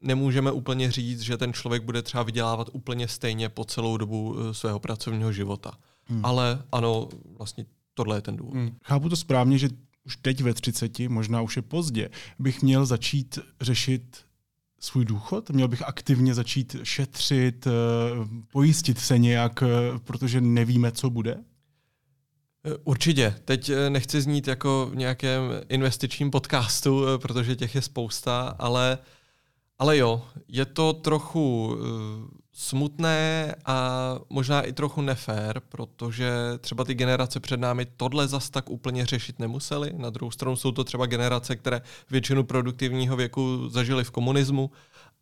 nemůžeme 0.01 0.51
úplně 0.51 0.91
říct, 0.91 1.21
že 1.21 1.37
ten 1.37 1.53
člověk 1.53 1.83
bude 1.83 2.01
třeba 2.01 2.23
vydělávat 2.23 2.69
úplně 2.73 3.07
stejně 3.07 3.49
po 3.49 3.65
celou 3.65 3.97
dobu 3.97 4.35
eh, 4.39 4.53
svého 4.53 4.79
pracovního 4.79 5.31
života. 5.31 5.77
Hmm. 6.05 6.25
Ale 6.25 6.63
ano, 6.71 7.09
vlastně 7.37 7.65
tohle 7.93 8.17
je 8.17 8.21
ten 8.21 8.35
důvod. 8.35 8.53
Hmm. 8.53 8.77
Chápu 8.83 9.09
to 9.09 9.15
správně, 9.15 9.57
že 9.57 9.69
už 10.05 10.17
teď 10.17 10.41
ve 10.41 10.53
30, 10.53 10.99
možná 10.99 11.41
už 11.41 11.55
je 11.55 11.61
pozdě, 11.61 12.09
bych 12.39 12.61
měl 12.61 12.85
začít 12.85 13.39
řešit 13.61 14.17
svůj 14.79 15.05
důchod? 15.05 15.49
Měl 15.49 15.67
bych 15.67 15.81
aktivně 15.81 16.33
začít 16.33 16.75
šetřit, 16.83 17.67
eh, 17.67 17.71
pojistit 18.51 18.99
se 18.99 19.17
nějak, 19.17 19.63
eh, 19.63 19.99
protože 20.03 20.41
nevíme, 20.41 20.91
co 20.91 21.09
bude? 21.09 21.43
Určitě. 22.83 23.35
Teď 23.45 23.71
nechci 23.89 24.21
znít 24.21 24.47
jako 24.47 24.89
v 24.91 24.95
nějakém 24.95 25.41
investičním 25.69 26.31
podcastu, 26.31 27.05
protože 27.17 27.55
těch 27.55 27.75
je 27.75 27.81
spousta, 27.81 28.55
ale 28.59 28.97
uh, 28.97 29.05
ale 29.79 29.97
jo, 29.97 30.25
je 30.47 30.65
to 30.65 30.93
trochu 30.93 31.67
uh, 31.67 32.27
smutné 32.53 33.55
a 33.65 34.15
možná 34.29 34.61
i 34.61 34.73
trochu 34.73 35.01
nefér, 35.01 35.61
protože 35.69 36.31
třeba 36.59 36.83
ty 36.83 36.93
generace 36.93 37.39
před 37.39 37.59
námi 37.59 37.85
tohle 37.85 38.27
zas 38.27 38.49
tak 38.49 38.69
úplně 38.69 39.05
řešit 39.05 39.39
nemuseli. 39.39 39.93
Na 39.97 40.09
druhou 40.09 40.31
stranu 40.31 40.55
jsou 40.55 40.71
to 40.71 40.83
třeba 40.83 41.05
generace, 41.05 41.55
které 41.55 41.81
většinu 42.09 42.43
produktivního 42.43 43.15
věku 43.15 43.69
zažili 43.69 44.03
v 44.03 44.11
komunismu 44.11 44.71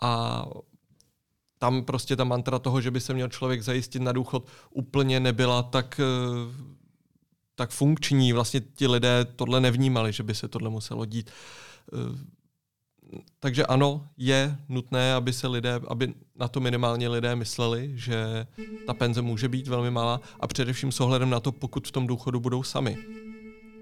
a 0.02 0.46
tam 1.58 1.84
prostě 1.84 2.16
ta 2.16 2.24
mantra 2.24 2.60
toho, 2.60 2.82
že 2.82 2.92
by 2.92 3.02
se 3.02 3.14
měl 3.14 3.28
člověk 3.28 3.64
zajistit 3.64 4.02
na 4.02 4.12
důchod, 4.12 4.48
úplně 4.72 5.20
nebyla 5.20 5.64
tak, 5.64 6.02
uh, 6.04 6.56
tak 7.56 7.70
funkční. 7.70 8.34
Vlastně 8.34 8.62
ti 8.62 8.88
lidé 8.88 9.26
tohle 9.36 9.62
nevnímali, 9.62 10.14
že 10.14 10.24
by 10.24 10.36
se 10.36 10.48
tohle 10.48 10.70
muselo 10.70 11.06
dít. 11.06 11.32
Takže 13.40 13.66
ano, 13.66 14.08
je 14.18 14.58
nutné, 14.70 15.14
aby 15.14 15.34
se 15.34 15.48
lidé, 15.48 15.82
aby 15.88 16.14
na 16.36 16.48
to 16.48 16.60
minimálně 16.60 17.10
lidé 17.10 17.36
mysleli, 17.36 17.92
že 17.96 18.48
ta 18.88 18.94
penze 18.94 19.22
může 19.22 19.50
být 19.50 19.68
velmi 19.68 19.92
malá 19.92 20.22
a 20.40 20.48
především 20.48 20.92
s 20.92 21.00
ohledem 21.00 21.30
na 21.30 21.40
to, 21.40 21.52
pokud 21.52 21.88
v 21.88 21.92
tom 21.92 22.08
důchodu 22.08 22.40
budou 22.40 22.64
sami. 22.64 22.98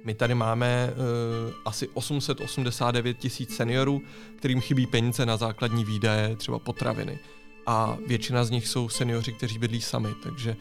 My 0.05 0.13
tady 0.13 0.35
máme 0.35 0.93
uh, 0.93 1.53
asi 1.65 1.87
889 1.87 3.17
tisíc 3.17 3.55
seniorů, 3.55 4.01
kterým 4.37 4.61
chybí 4.61 4.87
peníze 4.87 5.25
na 5.25 5.37
základní 5.37 5.85
výdaje, 5.85 6.35
třeba 6.35 6.59
potraviny. 6.59 7.19
A 7.65 7.97
většina 8.07 8.45
z 8.45 8.49
nich 8.49 8.67
jsou 8.67 8.89
seniori, 8.89 9.33
kteří 9.33 9.59
bydlí 9.59 9.81
sami, 9.81 10.09
takže 10.23 10.55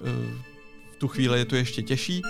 uh, 0.00 0.08
v 0.92 0.96
tu 0.96 1.08
chvíli 1.08 1.38
je 1.38 1.44
to 1.44 1.56
ještě 1.56 1.82
těžší. 1.82 2.22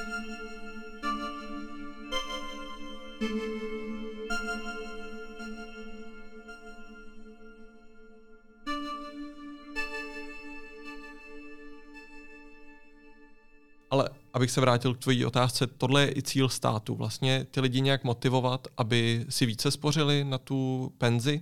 Ale 13.90 14.08
abych 14.32 14.50
se 14.50 14.60
vrátil 14.60 14.94
k 14.94 14.98
tvojí 14.98 15.24
otázce, 15.24 15.66
tohle 15.66 16.02
je 16.02 16.16
i 16.16 16.22
cíl 16.22 16.48
státu. 16.48 16.94
Vlastně 16.94 17.46
ty 17.50 17.60
lidi 17.60 17.80
nějak 17.80 18.04
motivovat, 18.04 18.68
aby 18.76 19.26
si 19.28 19.46
více 19.46 19.70
spořili 19.70 20.24
na 20.24 20.38
tu 20.38 20.92
penzi 20.98 21.40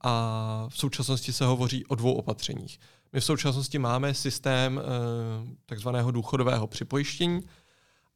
a 0.00 0.66
v 0.68 0.78
současnosti 0.78 1.32
se 1.32 1.44
hovoří 1.44 1.86
o 1.86 1.94
dvou 1.94 2.12
opatřeních. 2.12 2.78
My 3.12 3.20
v 3.20 3.24
současnosti 3.24 3.78
máme 3.78 4.14
systém 4.14 4.80
eh, 4.80 4.82
takzvaného 5.66 6.10
důchodového 6.10 6.66
připojištění, 6.66 7.40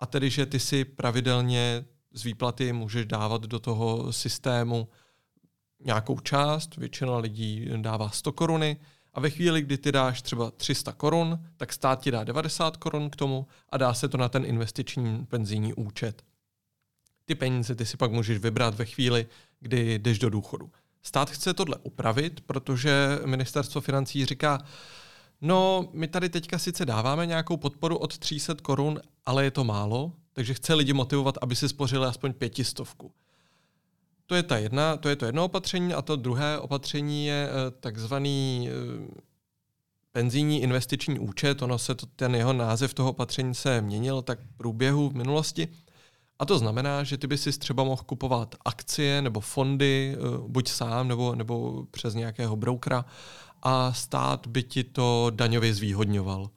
a 0.01 0.07
tedy, 0.07 0.31
že 0.31 0.47
ty 0.47 0.61
si 0.61 0.85
pravidelně 0.85 1.85
z 2.13 2.23
výplaty 2.23 2.73
můžeš 2.73 3.07
dávat 3.07 3.43
do 3.43 3.59
toho 3.59 4.13
systému 4.13 4.89
nějakou 5.85 6.21
část, 6.21 6.77
většina 6.77 7.17
lidí 7.17 7.69
dává 7.77 8.11
100 8.11 8.33
koruny, 8.33 8.77
a 9.15 9.21
ve 9.21 9.31
chvíli, 9.31 9.63
kdy 9.63 9.79
ty 9.79 9.93
dáš 9.93 10.23
třeba 10.23 10.51
300 10.51 10.93
korun, 10.93 11.39
tak 11.57 11.73
stát 11.73 12.01
ti 12.01 12.11
dá 12.11 12.25
90 12.25 12.77
korun 12.77 13.11
k 13.11 13.17
tomu 13.17 13.47
a 13.69 13.77
dá 13.77 13.95
se 13.95 14.09
to 14.09 14.17
na 14.17 14.29
ten 14.29 14.45
investiční 14.45 15.27
penzijní 15.27 15.75
účet. 15.75 16.23
Ty 17.25 17.35
peníze 17.35 17.75
ty 17.75 17.87
si 17.87 17.97
pak 17.97 18.13
můžeš 18.13 18.39
vybrat 18.39 18.75
ve 18.75 18.85
chvíli, 18.85 19.27
kdy 19.61 19.99
jdeš 19.99 20.19
do 20.19 20.31
důchodu. 20.31 20.71
Stát 21.03 21.31
chce 21.31 21.55
tohle 21.55 21.77
upravit, 21.83 22.41
protože 22.41 23.19
ministerstvo 23.25 23.81
financí 23.81 24.27
říká, 24.27 24.63
no 25.41 25.89
my 25.93 26.09
tady 26.09 26.29
teďka 26.29 26.59
sice 26.59 26.87
dáváme 26.87 27.27
nějakou 27.27 27.57
podporu 27.57 27.97
od 27.97 28.19
300 28.19 28.55
korun, 28.55 29.01
ale 29.27 29.45
je 29.45 29.51
to 29.51 29.65
málo, 29.65 30.13
takže 30.33 30.55
chce 30.55 30.75
lidi 30.75 30.93
motivovat, 30.93 31.39
aby 31.41 31.57
si 31.57 31.69
spořili 31.69 32.07
aspoň 32.07 32.33
pětistovku. 32.33 33.13
To 34.27 34.35
je, 34.35 34.43
ta 34.43 34.59
jedna, 34.59 34.97
to 34.97 35.09
je 35.09 35.17
to 35.17 35.27
jedno 35.27 35.45
opatření 35.45 35.95
a 35.95 36.03
to 36.03 36.17
druhé 36.17 36.59
opatření 36.59 37.27
je 37.27 37.49
eh, 37.49 37.71
takzvaný 37.81 38.69
eh, 38.71 39.23
penzijní 40.13 40.63
investiční 40.63 41.19
účet. 41.19 41.63
Ono 41.63 41.79
se 41.79 41.95
to, 41.95 42.07
ten 42.07 42.35
jeho 42.35 42.53
název 42.53 42.95
toho 42.95 43.11
opatření 43.11 43.55
se 43.55 43.81
měnil 43.81 44.23
tak 44.23 44.41
v 44.41 44.57
průběhu 44.57 45.09
v 45.09 45.15
minulosti. 45.15 45.69
A 46.39 46.45
to 46.45 46.59
znamená, 46.59 47.05
že 47.05 47.19
ty 47.19 47.27
by 47.27 47.39
si 47.39 47.59
třeba 47.59 47.85
mohl 47.85 48.03
kupovat 48.07 48.55
akcie 48.65 49.23
nebo 49.23 49.41
fondy, 49.41 50.17
eh, 50.17 50.19
buď 50.49 50.69
sám 50.69 51.09
nebo, 51.09 51.35
nebo 51.35 51.87
přes 51.91 52.15
nějakého 52.15 52.57
brokera 52.57 53.05
a 53.63 53.93
stát 53.93 54.47
by 54.47 54.63
ti 54.63 54.85
to 54.85 55.31
daňově 55.35 55.75
zvýhodňoval. 55.75 56.51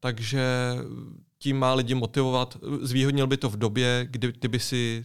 Takže 0.00 0.76
tím 1.38 1.58
má 1.58 1.74
lidi 1.74 1.94
motivovat. 1.94 2.56
Zvýhodnil 2.80 3.26
by 3.26 3.36
to 3.36 3.50
v 3.50 3.56
době, 3.56 4.06
kdy 4.10 4.32
ty 4.32 4.48
by 4.48 4.58
si 4.58 5.04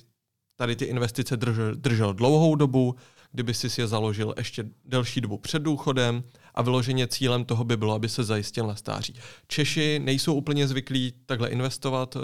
tady 0.58 0.76
ty 0.76 0.86
investice 0.86 1.38
držel, 1.38 1.76
držel 1.76 2.14
dlouhou 2.14 2.56
dobu, 2.56 2.96
kdyby 3.32 3.54
si 3.54 3.82
je 3.82 3.88
založil 3.88 4.34
ještě 4.38 4.66
delší 4.86 5.22
dobu 5.22 5.38
před 5.38 5.62
důchodem 5.62 6.24
a 6.56 6.62
vyloženě 6.62 7.08
cílem 7.08 7.46
toho 7.46 7.64
by 7.64 7.78
bylo, 7.78 7.94
aby 7.94 8.10
se 8.10 8.24
zajistil 8.24 8.68
na 8.68 8.76
stáří. 8.76 9.16
Češi 9.48 10.00
nejsou 10.00 10.34
úplně 10.34 10.68
zvyklí 10.68 11.14
takhle 11.26 11.50
investovat 11.50 12.16
eh, 12.16 12.20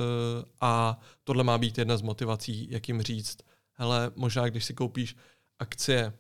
a 0.61 0.99
tohle 1.23 1.43
má 1.43 1.57
být 1.57 1.77
jedna 1.77 1.97
z 1.97 2.01
motivací, 2.01 2.67
jak 2.71 2.87
jim 2.87 3.01
říct, 3.01 3.37
hele, 3.73 4.11
možná 4.15 4.49
když 4.49 4.65
si 4.65 4.73
koupíš 4.73 5.15
akcie 5.59 6.13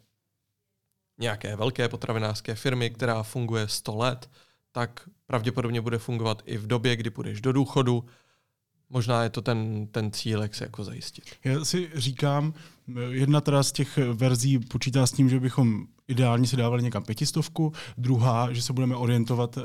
nějaké 1.19 1.55
velké 1.55 1.89
potravinářské 1.89 2.55
firmy, 2.55 2.89
která 2.89 3.23
funguje 3.23 3.67
100 3.67 3.95
let, 3.95 4.29
tak 4.71 5.09
pravděpodobně 5.25 5.81
bude 5.81 5.97
fungovat 5.97 6.41
i 6.45 6.57
v 6.57 6.67
době, 6.67 6.95
kdy 6.95 7.09
půjdeš 7.09 7.41
do 7.41 7.51
důchodu 7.51 8.05
možná 8.93 9.23
je 9.23 9.29
to 9.29 9.41
ten, 9.41 9.87
ten 9.91 10.11
cíl, 10.11 10.41
jak 10.41 10.55
se 10.55 10.63
jako 10.63 10.83
zajistit. 10.83 11.23
Já 11.43 11.65
si 11.65 11.89
říkám, 11.95 12.53
jedna 13.09 13.41
teda 13.41 13.63
z 13.63 13.71
těch 13.71 13.97
verzí 14.13 14.59
počítá 14.59 15.07
s 15.07 15.11
tím, 15.11 15.29
že 15.29 15.39
bychom 15.39 15.83
ideálně 16.07 16.47
si 16.47 16.57
dávali 16.57 16.83
někam 16.83 17.03
pětistovku, 17.03 17.73
druhá, 17.97 18.53
že 18.53 18.61
se 18.61 18.73
budeme 18.73 18.95
orientovat 18.95 19.57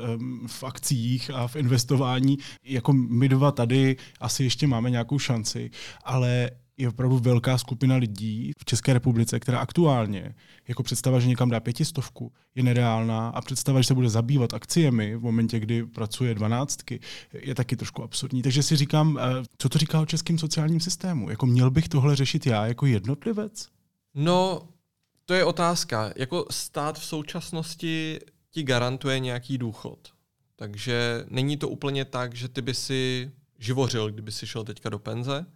v 0.47 0.65
akcích 0.65 1.31
a 1.35 1.49
v 1.49 1.57
investování. 1.57 2.39
Jako 2.65 2.93
my 2.93 3.29
dva 3.29 3.53
tady 3.53 3.97
asi 4.21 4.45
ještě 4.45 4.67
máme 4.67 4.91
nějakou 4.91 5.19
šanci, 5.19 5.71
ale 6.05 6.51
je 6.79 6.89
opravdu 6.89 7.19
velká 7.19 7.59
skupina 7.59 7.97
lidí 7.97 8.53
v 8.59 8.65
České 8.65 8.93
republice, 8.93 9.41
která 9.41 9.59
aktuálně 9.59 10.35
jako 10.69 10.83
představa, 10.83 11.21
že 11.21 11.29
někam 11.29 11.51
dá 11.51 11.61
pětistovku, 11.61 12.33
je 12.55 12.63
nereálná 12.63 13.29
a 13.29 13.41
představa, 13.41 13.81
že 13.81 13.87
se 13.87 13.95
bude 13.95 14.09
zabývat 14.09 14.55
akciemi 14.55 15.17
v 15.17 15.23
momentě, 15.23 15.61
kdy 15.61 15.87
pracuje 15.87 16.35
dvanáctky, 16.35 17.01
je 17.33 17.55
taky 17.55 17.77
trošku 17.77 18.03
absurdní. 18.03 18.43
Takže 18.43 18.63
si 18.63 18.77
říkám, 18.77 19.19
eh, 19.21 19.45
co 19.59 19.69
to 19.69 19.79
říká 19.79 20.01
o 20.01 20.07
českém 20.07 20.39
sociálním 20.39 20.81
systému? 20.81 21.31
Jako 21.31 21.47
měl 21.47 21.71
bych 21.71 21.89
tohle 21.89 22.17
řešit 22.17 22.47
já 22.47 22.67
jako 22.67 22.87
jednotlivec? 22.87 23.69
No, 24.15 24.69
to 25.25 25.35
je 25.35 25.45
otázka. 25.45 26.13
Jako 26.17 26.47
stát 26.51 26.99
v 26.99 27.05
současnosti 27.05 28.19
ti 28.51 28.63
garantuje 28.63 29.19
nějaký 29.19 29.59
důchod. 29.59 29.99
Takže 30.57 31.25
není 31.29 31.57
to 31.57 31.69
úplně 31.69 32.05
tak, 32.05 32.35
že 32.35 32.49
ty 32.49 32.63
by 32.63 32.75
si 32.75 33.31
živořil, 33.59 34.11
kdyby 34.11 34.33
si 34.33 34.47
šel 34.47 34.65
teďka 34.65 34.89
do 34.89 34.99
penze. 34.99 35.47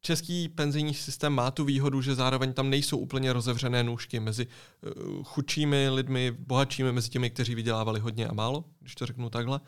Eh, 0.00 0.06
český 0.06 0.48
penzijní 0.48 0.94
systém 0.94 1.32
má 1.32 1.50
tu 1.50 1.64
výhodu, 1.64 2.02
že 2.02 2.14
zároveň 2.14 2.52
tam 2.52 2.70
nejsou 2.70 2.98
úplně 2.98 3.32
rozevřené 3.32 3.84
nůžky 3.84 4.20
mezi 4.20 4.46
uh, 4.46 5.24
chudšími 5.24 5.88
lidmi, 5.88 6.30
bohatšími, 6.30 6.92
mezi 6.92 7.10
těmi, 7.10 7.30
kteří 7.30 7.54
vydělávali 7.54 8.00
hodně 8.00 8.28
a 8.28 8.34
málo, 8.34 8.64
když 8.80 8.94
to 8.94 9.06
řeknu 9.06 9.30
takhle. 9.30 9.60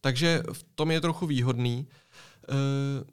Takže 0.00 0.42
v 0.52 0.64
tom 0.74 0.90
je 0.90 1.00
trochu 1.00 1.26
výhodný. 1.26 1.86
Uh, 2.48 3.06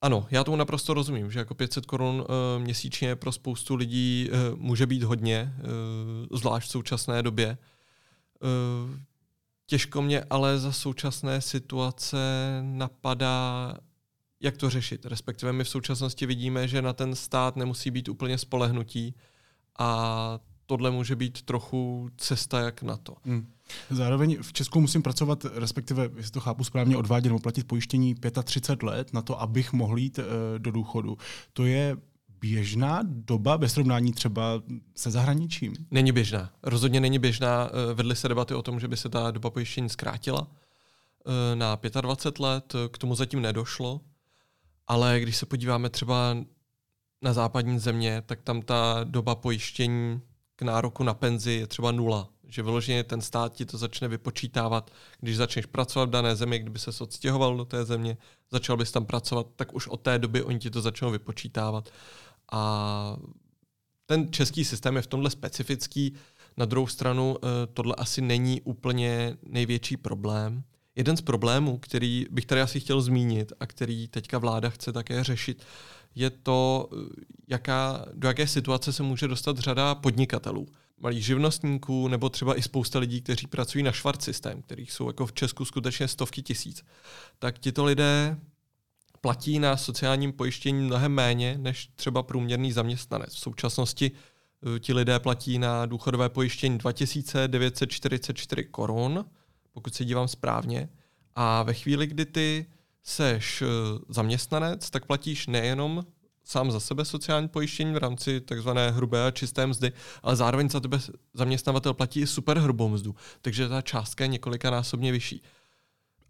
ano, 0.00 0.26
já 0.30 0.44
tomu 0.44 0.56
naprosto 0.56 0.94
rozumím, 0.94 1.30
že 1.30 1.38
jako 1.38 1.54
500 1.54 1.86
korun 1.86 2.20
uh, 2.20 2.62
měsíčně 2.62 3.16
pro 3.16 3.32
spoustu 3.32 3.74
lidí 3.74 4.30
uh, 4.30 4.58
může 4.58 4.86
být 4.86 5.02
hodně, 5.02 5.54
uh, 5.58 6.38
zvlášť 6.38 6.68
v 6.68 6.70
současné 6.70 7.22
době. 7.22 7.58
Uh, 8.40 8.96
těžko 9.66 10.02
mě 10.02 10.24
ale 10.30 10.58
za 10.58 10.72
současné 10.72 11.40
situace 11.40 12.18
napadá, 12.62 13.74
jak 14.46 14.56
to 14.56 14.70
řešit. 14.70 15.06
Respektive 15.06 15.52
my 15.52 15.64
v 15.64 15.68
současnosti 15.68 16.26
vidíme, 16.26 16.68
že 16.68 16.82
na 16.82 16.92
ten 16.92 17.14
stát 17.14 17.56
nemusí 17.56 17.90
být 17.90 18.08
úplně 18.08 18.38
spolehnutí 18.38 19.14
a 19.78 20.38
tohle 20.66 20.90
může 20.90 21.16
být 21.16 21.42
trochu 21.42 22.10
cesta 22.16 22.60
jak 22.60 22.82
na 22.82 22.96
to. 22.96 23.16
Hmm. 23.24 23.52
Zároveň 23.90 24.42
v 24.42 24.52
Česku 24.52 24.80
musím 24.80 25.02
pracovat, 25.02 25.46
respektive, 25.54 26.10
jestli 26.16 26.32
to 26.32 26.40
chápu 26.40 26.64
správně, 26.64 26.96
odvádět 26.96 27.30
nebo 27.30 27.40
platit 27.40 27.66
pojištění 27.66 28.14
35 28.44 28.86
let 28.86 29.12
na 29.12 29.22
to, 29.22 29.40
abych 29.40 29.72
mohl 29.72 29.98
jít 29.98 30.18
e, 30.18 30.22
do 30.58 30.70
důchodu. 30.70 31.18
To 31.52 31.64
je 31.64 31.96
běžná 32.40 33.00
doba 33.04 33.56
ve 33.56 33.68
srovnání 33.68 34.12
třeba 34.12 34.62
se 34.96 35.10
zahraničím? 35.10 35.74
Není 35.90 36.12
běžná. 36.12 36.50
Rozhodně 36.62 37.00
není 37.00 37.18
běžná. 37.18 37.70
Eh, 37.70 37.94
vedly 37.94 38.16
se 38.16 38.28
debaty 38.28 38.54
o 38.54 38.62
tom, 38.62 38.80
že 38.80 38.88
by 38.88 38.96
se 38.96 39.08
ta 39.08 39.30
doba 39.30 39.50
pojištění 39.50 39.88
zkrátila 39.88 40.46
eh, 41.52 41.56
na 41.56 41.78
25 42.00 42.38
let. 42.44 42.74
K 42.90 42.98
tomu 42.98 43.14
zatím 43.14 43.42
nedošlo. 43.42 44.00
Ale 44.86 45.20
když 45.20 45.36
se 45.36 45.46
podíváme 45.46 45.90
třeba 45.90 46.36
na 47.22 47.32
západní 47.32 47.78
země, 47.78 48.22
tak 48.26 48.42
tam 48.42 48.62
ta 48.62 49.00
doba 49.04 49.34
pojištění 49.34 50.20
k 50.56 50.62
nároku 50.62 51.02
na 51.02 51.14
penzi 51.14 51.52
je 51.52 51.66
třeba 51.66 51.92
nula. 51.92 52.28
Že 52.48 52.62
vyloženě 52.62 53.04
ten 53.04 53.20
stát 53.20 53.52
ti 53.52 53.66
to 53.66 53.78
začne 53.78 54.08
vypočítávat, 54.08 54.90
když 55.20 55.36
začneš 55.36 55.66
pracovat 55.66 56.08
v 56.08 56.12
dané 56.12 56.36
zemi, 56.36 56.58
kdyby 56.58 56.78
se 56.78 56.90
odstěhoval 57.04 57.56
do 57.56 57.64
té 57.64 57.84
země, 57.84 58.16
začal 58.50 58.76
bys 58.76 58.92
tam 58.92 59.06
pracovat, 59.06 59.46
tak 59.56 59.74
už 59.74 59.88
od 59.88 60.00
té 60.00 60.18
doby 60.18 60.42
oni 60.42 60.58
ti 60.58 60.70
to 60.70 60.80
začnou 60.80 61.10
vypočítávat. 61.10 61.90
A 62.52 63.16
ten 64.06 64.32
český 64.32 64.64
systém 64.64 64.96
je 64.96 65.02
v 65.02 65.06
tomhle 65.06 65.30
specifický. 65.30 66.14
Na 66.56 66.64
druhou 66.64 66.86
stranu 66.86 67.36
eh, 67.36 67.66
tohle 67.66 67.94
asi 67.94 68.20
není 68.20 68.60
úplně 68.60 69.36
největší 69.42 69.96
problém. 69.96 70.64
Jeden 70.96 71.16
z 71.16 71.20
problémů, 71.20 71.78
který 71.78 72.26
bych 72.30 72.46
tady 72.46 72.60
asi 72.60 72.80
chtěl 72.80 73.00
zmínit 73.00 73.52
a 73.60 73.66
který 73.66 74.08
teďka 74.08 74.38
vláda 74.38 74.70
chce 74.70 74.92
také 74.92 75.24
řešit, 75.24 75.62
je 76.14 76.30
to, 76.30 76.88
jaká, 77.48 78.06
do 78.14 78.28
jaké 78.28 78.46
situace 78.46 78.92
se 78.92 79.02
může 79.02 79.28
dostat 79.28 79.58
řada 79.58 79.94
podnikatelů, 79.94 80.66
malých 81.00 81.24
živnostníků 81.24 82.08
nebo 82.08 82.28
třeba 82.28 82.58
i 82.58 82.62
spousta 82.62 82.98
lidí, 82.98 83.20
kteří 83.20 83.46
pracují 83.46 83.84
na 83.84 83.92
švart 83.92 84.22
systém, 84.22 84.62
kterých 84.62 84.92
jsou 84.92 85.06
jako 85.06 85.26
v 85.26 85.32
Česku 85.32 85.64
skutečně 85.64 86.08
stovky 86.08 86.42
tisíc. 86.42 86.82
Tak 87.38 87.58
tito 87.58 87.84
lidé 87.84 88.38
platí 89.20 89.58
na 89.58 89.76
sociálním 89.76 90.32
pojištění 90.32 90.86
mnohem 90.86 91.12
méně 91.12 91.58
než 91.58 91.88
třeba 91.94 92.22
průměrný 92.22 92.72
zaměstnanec. 92.72 93.34
V 93.34 93.38
současnosti 93.38 94.10
eh, 94.76 94.80
ti 94.80 94.92
lidé 94.92 95.18
platí 95.18 95.58
na 95.58 95.86
důchodové 95.86 96.28
pojištění 96.28 96.78
2944 96.78 98.64
korun, 98.64 99.24
pokud 99.76 99.94
se 99.94 100.04
dívám 100.04 100.28
správně. 100.28 100.88
A 101.34 101.62
ve 101.62 101.74
chvíli, 101.74 102.06
kdy 102.06 102.24
ty 102.26 102.66
seš 103.02 103.62
eh, 103.62 103.66
zaměstnanec, 104.08 104.90
tak 104.90 105.06
platíš 105.06 105.46
nejenom 105.46 106.06
sám 106.44 106.70
za 106.70 106.80
sebe 106.80 107.04
sociální 107.04 107.48
pojištění 107.48 107.92
v 107.92 107.96
rámci 107.96 108.40
takzvané 108.40 108.90
hrubé 108.90 109.26
a 109.26 109.30
čisté 109.30 109.66
mzdy, 109.66 109.92
ale 110.22 110.36
zároveň 110.36 110.68
za 110.68 110.80
tebe 110.80 110.98
zaměstnavatel 111.34 111.94
platí 111.94 112.20
i 112.20 112.26
super 112.26 112.58
hrubou 112.58 112.88
mzdu, 112.88 113.14
takže 113.42 113.68
ta 113.68 113.82
částka 113.82 114.24
je 114.24 114.28
několikanásobně 114.28 115.12
vyšší. 115.12 115.42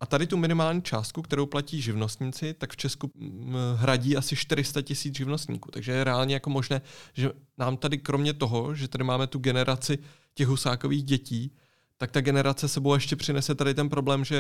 A 0.00 0.06
tady 0.06 0.26
tu 0.26 0.36
minimální 0.36 0.82
částku, 0.82 1.22
kterou 1.22 1.46
platí 1.46 1.82
živnostníci, 1.82 2.54
tak 2.54 2.72
v 2.72 2.76
Česku 2.76 3.10
mm, 3.14 3.54
hradí 3.76 4.16
asi 4.16 4.36
400 4.36 4.82
tisíc 4.82 5.16
živnostníků. 5.16 5.70
Takže 5.70 5.92
je 5.92 6.04
reálně 6.04 6.34
jako 6.34 6.50
možné, 6.50 6.82
že 7.14 7.30
nám 7.58 7.76
tady 7.76 7.98
kromě 7.98 8.32
toho, 8.32 8.74
že 8.74 8.88
tady 8.88 9.04
máme 9.04 9.26
tu 9.26 9.38
generaci 9.38 9.98
těch 10.34 10.46
husákových 10.48 11.04
dětí, 11.04 11.52
tak 11.98 12.10
ta 12.10 12.20
generace 12.20 12.68
sebou 12.68 12.94
ještě 12.94 13.16
přinese 13.16 13.54
tady 13.54 13.74
ten 13.74 13.88
problém, 13.88 14.24
že 14.24 14.38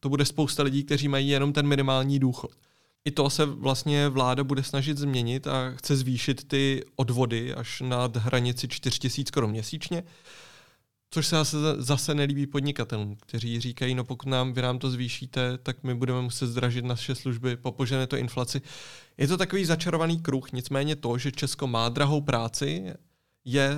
to 0.00 0.08
bude 0.08 0.24
spousta 0.24 0.62
lidí, 0.62 0.84
kteří 0.84 1.08
mají 1.08 1.28
jenom 1.28 1.52
ten 1.52 1.66
minimální 1.66 2.18
důchod. 2.18 2.50
I 3.04 3.10
to 3.10 3.30
se 3.30 3.46
vlastně 3.46 4.08
vláda 4.08 4.44
bude 4.44 4.62
snažit 4.62 4.98
změnit 4.98 5.46
a 5.46 5.72
chce 5.76 5.96
zvýšit 5.96 6.48
ty 6.48 6.84
odvody 6.96 7.54
až 7.54 7.80
nad 7.80 8.16
hranici 8.16 8.68
4000 8.68 9.30
korun 9.30 9.50
měsíčně, 9.50 10.02
což 11.10 11.26
se 11.26 11.36
zase, 11.36 11.56
zase 11.78 12.14
nelíbí 12.14 12.46
podnikatelům, 12.46 13.16
kteří 13.16 13.60
říkají, 13.60 13.94
no 13.94 14.04
pokud 14.04 14.28
nám, 14.28 14.52
vy 14.52 14.62
nám 14.62 14.78
to 14.78 14.90
zvýšíte, 14.90 15.58
tak 15.58 15.82
my 15.82 15.94
budeme 15.94 16.22
muset 16.22 16.46
zdražit 16.46 16.84
naše 16.84 17.14
služby, 17.14 17.56
popožené 17.56 18.06
to 18.06 18.16
inflaci. 18.16 18.62
Je 19.18 19.28
to 19.28 19.36
takový 19.36 19.64
začarovaný 19.64 20.20
kruh, 20.20 20.52
nicméně 20.52 20.96
to, 20.96 21.18
že 21.18 21.32
Česko 21.32 21.66
má 21.66 21.88
drahou 21.88 22.20
práci, 22.20 22.94
je, 23.44 23.76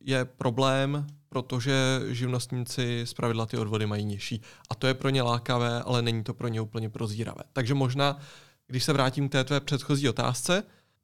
je 0.00 0.24
problém, 0.24 1.06
protože 1.32 2.00
živnostníci 2.08 3.02
z 3.04 3.14
pravidla 3.14 3.46
ty 3.46 3.56
odvody 3.56 3.86
mají 3.86 4.04
nižší. 4.04 4.40
A 4.70 4.74
to 4.74 4.86
je 4.86 4.94
pro 4.94 5.08
ně 5.08 5.22
lákavé, 5.22 5.82
ale 5.82 6.02
není 6.02 6.24
to 6.24 6.34
pro 6.34 6.48
ně 6.48 6.60
úplně 6.60 6.88
prozíravé. 6.88 7.42
Takže 7.52 7.74
možná, 7.74 8.18
když 8.66 8.84
se 8.84 8.92
vrátím 8.92 9.28
k 9.28 9.32
té 9.32 9.44
tvé 9.44 9.60
předchozí 9.60 10.08
otázce, 10.08 10.62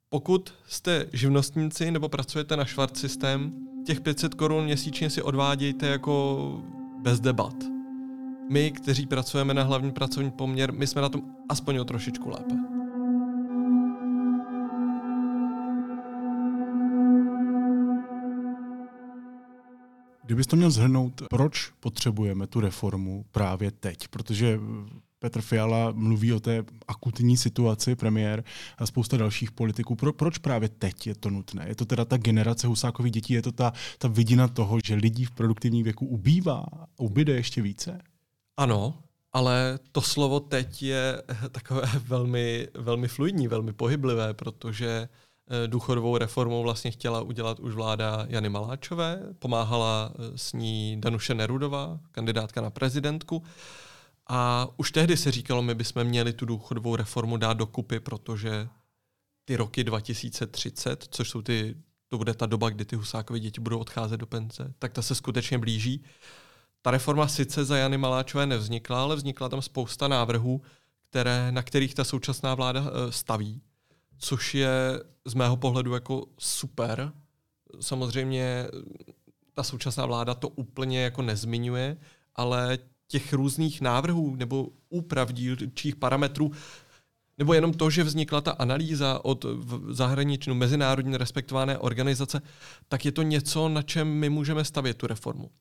pokud 0.09 0.53
jste 0.67 1.05
živnostníci 1.13 1.91
nebo 1.91 2.09
pracujete 2.09 2.57
na 2.57 2.65
švart 2.65 2.97
systém, 2.97 3.53
těch 3.85 4.01
500 4.01 4.33
korun 4.33 4.63
měsíčně 4.63 5.09
si 5.09 5.21
odvádějte 5.21 5.87
jako 5.87 6.63
bez 7.01 7.19
debat. 7.19 7.55
My, 8.49 8.71
kteří 8.71 9.05
pracujeme 9.05 9.53
na 9.53 9.63
hlavní 9.63 9.91
pracovní 9.91 10.31
poměr, 10.31 10.73
my 10.73 10.87
jsme 10.87 11.01
na 11.01 11.09
tom 11.09 11.21
aspoň 11.49 11.77
o 11.77 11.85
trošičku 11.85 12.29
lépe. 12.29 12.78
Kdybys 20.29 20.47
to 20.47 20.55
měl 20.55 20.71
zhrnout, 20.71 21.21
proč 21.29 21.71
potřebujeme 21.79 22.47
tu 22.47 22.59
reformu 22.59 23.25
právě 23.31 23.71
teď? 23.71 24.07
Protože 24.07 24.59
Petr 25.19 25.41
Fiala 25.41 25.91
mluví 25.91 26.33
o 26.33 26.39
té 26.39 26.63
akutní 26.87 27.37
situaci, 27.37 27.95
premiér 27.95 28.43
a 28.77 28.85
spousta 28.85 29.17
dalších 29.17 29.51
politiků. 29.51 29.95
Pro, 29.95 30.13
proč 30.13 30.37
právě 30.37 30.69
teď 30.69 31.07
je 31.07 31.15
to 31.15 31.29
nutné? 31.29 31.65
Je 31.67 31.75
to 31.75 31.85
teda 31.85 32.05
ta 32.05 32.17
generace 32.17 32.67
Husákových 32.67 33.11
dětí, 33.11 33.33
je 33.33 33.41
to 33.41 33.51
ta, 33.51 33.73
ta 33.97 34.07
vidina 34.07 34.47
toho, 34.47 34.77
že 34.85 34.95
lidí 34.95 35.25
v 35.25 35.31
produktivním 35.31 35.83
věku 35.83 36.05
ubývá, 36.05 36.65
ubyde 36.97 37.33
ještě 37.33 37.61
více? 37.61 38.01
Ano, 38.57 38.93
ale 39.33 39.79
to 39.91 40.01
slovo 40.01 40.39
teď 40.39 40.83
je 40.83 41.23
takové 41.51 41.91
velmi, 42.07 42.67
velmi 42.73 43.07
fluidní, 43.07 43.47
velmi 43.47 43.73
pohyblivé, 43.73 44.33
protože 44.33 44.87
Eh, 44.99 45.09
důchodovou 45.67 46.17
reformou 46.17 46.63
vlastně 46.63 46.91
chtěla 46.91 47.21
udělat 47.21 47.59
už 47.59 47.73
vláda 47.73 48.25
Jany 48.29 48.49
Maláčové, 48.49 49.19
pomáhala 49.39 50.11
eh, 50.13 50.37
s 50.37 50.53
ní 50.53 51.01
Danuše 51.01 51.33
Nerudová, 51.33 51.99
kandidátka 52.11 52.61
na 52.61 52.69
prezidentku. 52.69 53.43
A 54.27 54.67
už 54.77 54.91
tehdy 54.91 55.17
se 55.17 55.31
říkalo, 55.31 55.61
my 55.61 55.75
bychom 55.75 56.03
měli 56.03 56.33
tu 56.33 56.45
důchodovou 56.45 56.95
reformu 56.95 57.37
dát 57.37 57.57
dokupy, 57.57 57.99
protože 57.99 58.67
ty 59.45 59.55
roky 59.55 59.83
2030, 59.83 61.07
což 61.11 61.29
jsou 61.29 61.41
ty, 61.41 61.75
to 62.09 62.17
bude 62.17 62.33
ta 62.33 62.45
doba, 62.45 62.69
kdy 62.69 62.85
ty 62.85 62.95
husákové 62.95 63.39
děti 63.39 63.61
budou 63.61 63.79
odcházet 63.79 64.17
do 64.17 64.25
penze, 64.25 64.73
tak 64.79 64.93
ta 64.93 65.01
se 65.01 65.15
skutečně 65.15 65.57
blíží. 65.57 66.03
Ta 66.81 66.91
reforma 66.91 67.27
sice 67.27 67.65
za 67.65 67.77
Jany 67.77 67.97
Maláčové 67.97 68.45
nevznikla, 68.45 69.01
ale 69.01 69.15
vznikla 69.15 69.49
tam 69.49 69.61
spousta 69.61 70.07
návrhů, 70.07 70.61
které, 71.09 71.51
na 71.51 71.61
kterých 71.61 71.95
ta 71.95 72.03
současná 72.03 72.55
vláda 72.55 72.83
eh, 72.85 73.11
staví 73.11 73.61
což 74.19 74.55
je 74.55 74.69
z 75.25 75.33
mého 75.33 75.57
pohledu 75.57 75.93
jako 75.93 76.25
super. 76.37 77.11
Samozřejmě 77.79 78.67
ta 79.53 79.63
současná 79.63 80.05
vláda 80.05 80.33
to 80.33 80.49
úplně 80.49 81.01
jako 81.01 81.21
nezmiňuje, 81.21 81.97
ale 82.35 82.79
těch 83.07 83.33
různých 83.33 83.81
návrhů 83.81 84.35
nebo 84.35 84.69
úprav 84.89 85.33
dílčích 85.33 85.95
parametrů 85.95 86.51
nebo 87.37 87.53
jenom 87.53 87.73
to, 87.73 87.89
že 87.89 88.03
vznikla 88.03 88.41
ta 88.41 88.51
analýza 88.51 89.25
od 89.25 89.45
zahraniční, 89.89 90.55
mezinárodní 90.55 91.17
respektované 91.17 91.77
organizace, 91.77 92.41
tak 92.87 93.05
je 93.05 93.11
to 93.11 93.21
něco, 93.21 93.69
na 93.69 93.81
čem 93.81 94.07
my 94.07 94.29
můžeme 94.29 94.65
stavět 94.65 94.97
tu 94.97 95.07
reformu. 95.07 95.51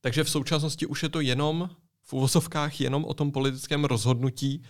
Takže 0.00 0.24
v 0.24 0.30
současnosti 0.30 0.86
už 0.86 1.02
je 1.02 1.08
to 1.08 1.20
jenom, 1.20 1.70
v 2.02 2.12
uvozovkách 2.12 2.80
jenom 2.80 3.04
o 3.04 3.14
tom 3.14 3.32
politickém 3.32 3.84
rozhodnutí, 3.84 4.62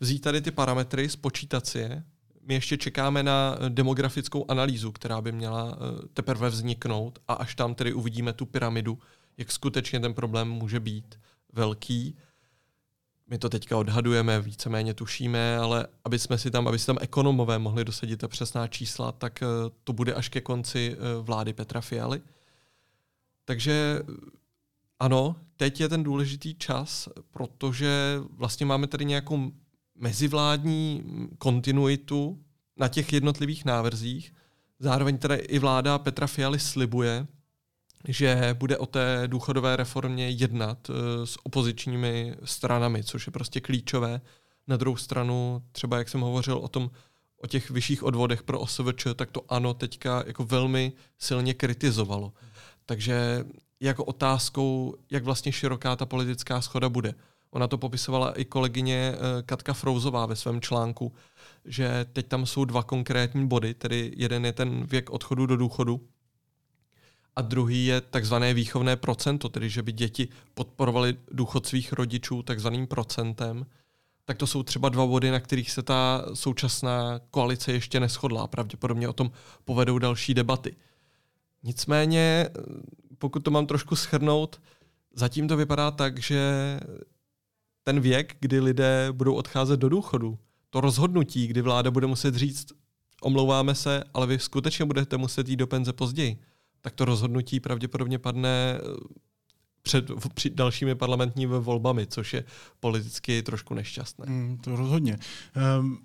vzít 0.00 0.18
tady 0.18 0.40
ty 0.40 0.50
parametry, 0.50 1.08
spočítat 1.08 1.66
si 1.66 1.78
je 1.78 2.04
my 2.48 2.54
ještě 2.54 2.76
čekáme 2.76 3.22
na 3.22 3.58
demografickou 3.68 4.44
analýzu, 4.48 4.92
která 4.92 5.20
by 5.20 5.32
měla 5.32 5.72
eh, 5.72 6.08
teprve 6.14 6.48
vzniknout 6.48 7.18
a 7.28 7.32
až 7.34 7.54
tam 7.54 7.74
tedy 7.74 7.92
uvidíme 7.92 8.32
tu 8.32 8.46
pyramidu, 8.46 8.98
jak 9.36 9.52
skutečně 9.52 10.00
ten 10.00 10.14
problém 10.14 10.48
může 10.48 10.80
být 10.80 11.20
velký. 11.52 12.16
my 13.26 13.38
to 13.38 13.48
teďka 13.48 13.76
odhadujeme, 13.76 14.40
víceméně 14.40 14.94
tušíme, 14.94 15.58
ale 15.58 15.86
aby 16.04 16.18
jsme 16.18 16.38
si 16.38 16.50
tam, 16.50 16.68
aby 16.68 16.78
si 16.78 16.86
tam 16.86 16.98
ekonomové 17.00 17.58
mohli 17.58 17.84
dosadit 17.84 18.16
ta 18.16 18.28
přesná 18.28 18.66
čísla, 18.66 19.12
tak 19.12 19.42
to 19.84 19.92
bude 19.92 20.14
až 20.14 20.28
ke 20.28 20.40
konci 20.40 20.96
vlády 21.22 21.52
Petra 21.52 21.80
Fialy. 21.80 22.22
Takže 23.44 24.02
ano, 24.98 25.36
teď 25.56 25.80
je 25.80 25.88
ten 25.88 26.02
důležitý 26.02 26.54
čas, 26.54 27.08
protože 27.30 28.20
vlastně 28.30 28.66
máme 28.66 28.86
tady 28.86 29.04
nějakou 29.04 29.52
mezivládní 29.98 31.04
kontinuitu 31.38 32.42
na 32.76 32.88
těch 32.88 33.12
jednotlivých 33.12 33.64
návrzích. 33.64 34.34
Zároveň 34.78 35.18
teda 35.18 35.34
i 35.36 35.58
vláda 35.58 35.98
Petra 35.98 36.26
Fialy 36.26 36.58
slibuje, 36.58 37.26
že 38.08 38.56
bude 38.58 38.76
o 38.78 38.86
té 38.86 39.22
důchodové 39.26 39.76
reformě 39.76 40.30
jednat 40.30 40.90
eh, 40.90 41.26
s 41.26 41.46
opozičními 41.46 42.34
stranami, 42.44 43.04
což 43.04 43.26
je 43.26 43.30
prostě 43.30 43.60
klíčové. 43.60 44.20
Na 44.66 44.76
druhou 44.76 44.96
stranu, 44.96 45.62
třeba 45.72 45.98
jak 45.98 46.08
jsem 46.08 46.20
hovořil 46.20 46.56
o 46.56 46.68
tom, 46.68 46.90
o 47.42 47.46
těch 47.46 47.70
vyšších 47.70 48.02
odvodech 48.02 48.42
pro 48.42 48.60
OSVČ, 48.60 49.06
tak 49.14 49.30
to 49.30 49.42
ano 49.48 49.74
teďka 49.74 50.24
jako 50.26 50.44
velmi 50.44 50.92
silně 51.18 51.54
kritizovalo. 51.54 52.32
Takže 52.86 53.44
jako 53.80 54.04
otázkou, 54.04 54.94
jak 55.10 55.24
vlastně 55.24 55.52
široká 55.52 55.96
ta 55.96 56.06
politická 56.06 56.60
schoda 56.60 56.88
bude. 56.88 57.14
Ona 57.50 57.68
to 57.68 57.78
popisovala 57.78 58.32
i 58.32 58.44
kolegyně 58.44 59.14
eh, 59.14 59.42
Katka 59.42 59.72
Frouzová 59.72 60.26
ve 60.26 60.36
svém 60.36 60.60
článku, 60.60 61.12
že 61.64 62.06
teď 62.12 62.26
tam 62.26 62.46
jsou 62.46 62.64
dva 62.64 62.82
konkrétní 62.82 63.48
body, 63.48 63.74
tedy 63.74 64.12
jeden 64.16 64.46
je 64.46 64.52
ten 64.52 64.84
věk 64.84 65.10
odchodu 65.10 65.46
do 65.46 65.56
důchodu 65.56 66.00
a 67.36 67.42
druhý 67.42 67.86
je 67.86 68.00
takzvané 68.00 68.54
výchovné 68.54 68.96
procento, 68.96 69.48
tedy 69.48 69.70
že 69.70 69.82
by 69.82 69.92
děti 69.92 70.28
podporovaly 70.54 71.16
důchod 71.30 71.66
svých 71.66 71.92
rodičů 71.92 72.42
takzvaným 72.42 72.86
procentem, 72.86 73.66
tak 74.24 74.36
to 74.36 74.46
jsou 74.46 74.62
třeba 74.62 74.88
dva 74.88 75.06
body, 75.06 75.30
na 75.30 75.40
kterých 75.40 75.70
se 75.70 75.82
ta 75.82 76.24
současná 76.34 77.20
koalice 77.30 77.72
ještě 77.72 78.00
neschodla. 78.00 78.46
Pravděpodobně 78.46 79.08
o 79.08 79.12
tom 79.12 79.30
povedou 79.64 79.98
další 79.98 80.34
debaty. 80.34 80.76
Nicméně, 81.62 82.48
pokud 83.18 83.40
to 83.40 83.50
mám 83.50 83.66
trošku 83.66 83.96
schrnout, 83.96 84.60
zatím 85.14 85.48
to 85.48 85.56
vypadá 85.56 85.90
tak, 85.90 86.18
že 86.18 86.40
ten 87.88 88.00
věk, 88.00 88.36
kdy 88.40 88.60
lidé 88.60 89.08
budou 89.12 89.34
odcházet 89.34 89.80
do 89.80 89.88
důchodu, 89.88 90.38
to 90.70 90.80
rozhodnutí, 90.80 91.46
kdy 91.46 91.62
vláda 91.62 91.90
bude 91.90 92.06
muset 92.06 92.34
říct, 92.34 92.66
omlouváme 93.22 93.74
se, 93.74 94.04
ale 94.14 94.26
vy 94.26 94.38
skutečně 94.38 94.84
budete 94.84 95.16
muset 95.16 95.48
jít 95.48 95.56
do 95.56 95.66
penze 95.66 95.92
později, 95.92 96.38
tak 96.80 96.94
to 96.94 97.04
rozhodnutí 97.04 97.60
pravděpodobně 97.60 98.18
padne 98.18 98.78
eh, 98.78 98.80
před 99.82 100.10
před 100.34 100.52
dalšími 100.52 100.94
parlamentními 100.94 101.58
volbami, 101.58 102.06
což 102.06 102.32
je 102.32 102.44
politicky 102.80 103.42
trošku 103.42 103.74
nešťastné. 103.74 104.26
Mm, 104.28 104.58
to 104.58 104.76
rozhodně. 104.76 105.18
Um, 105.78 105.98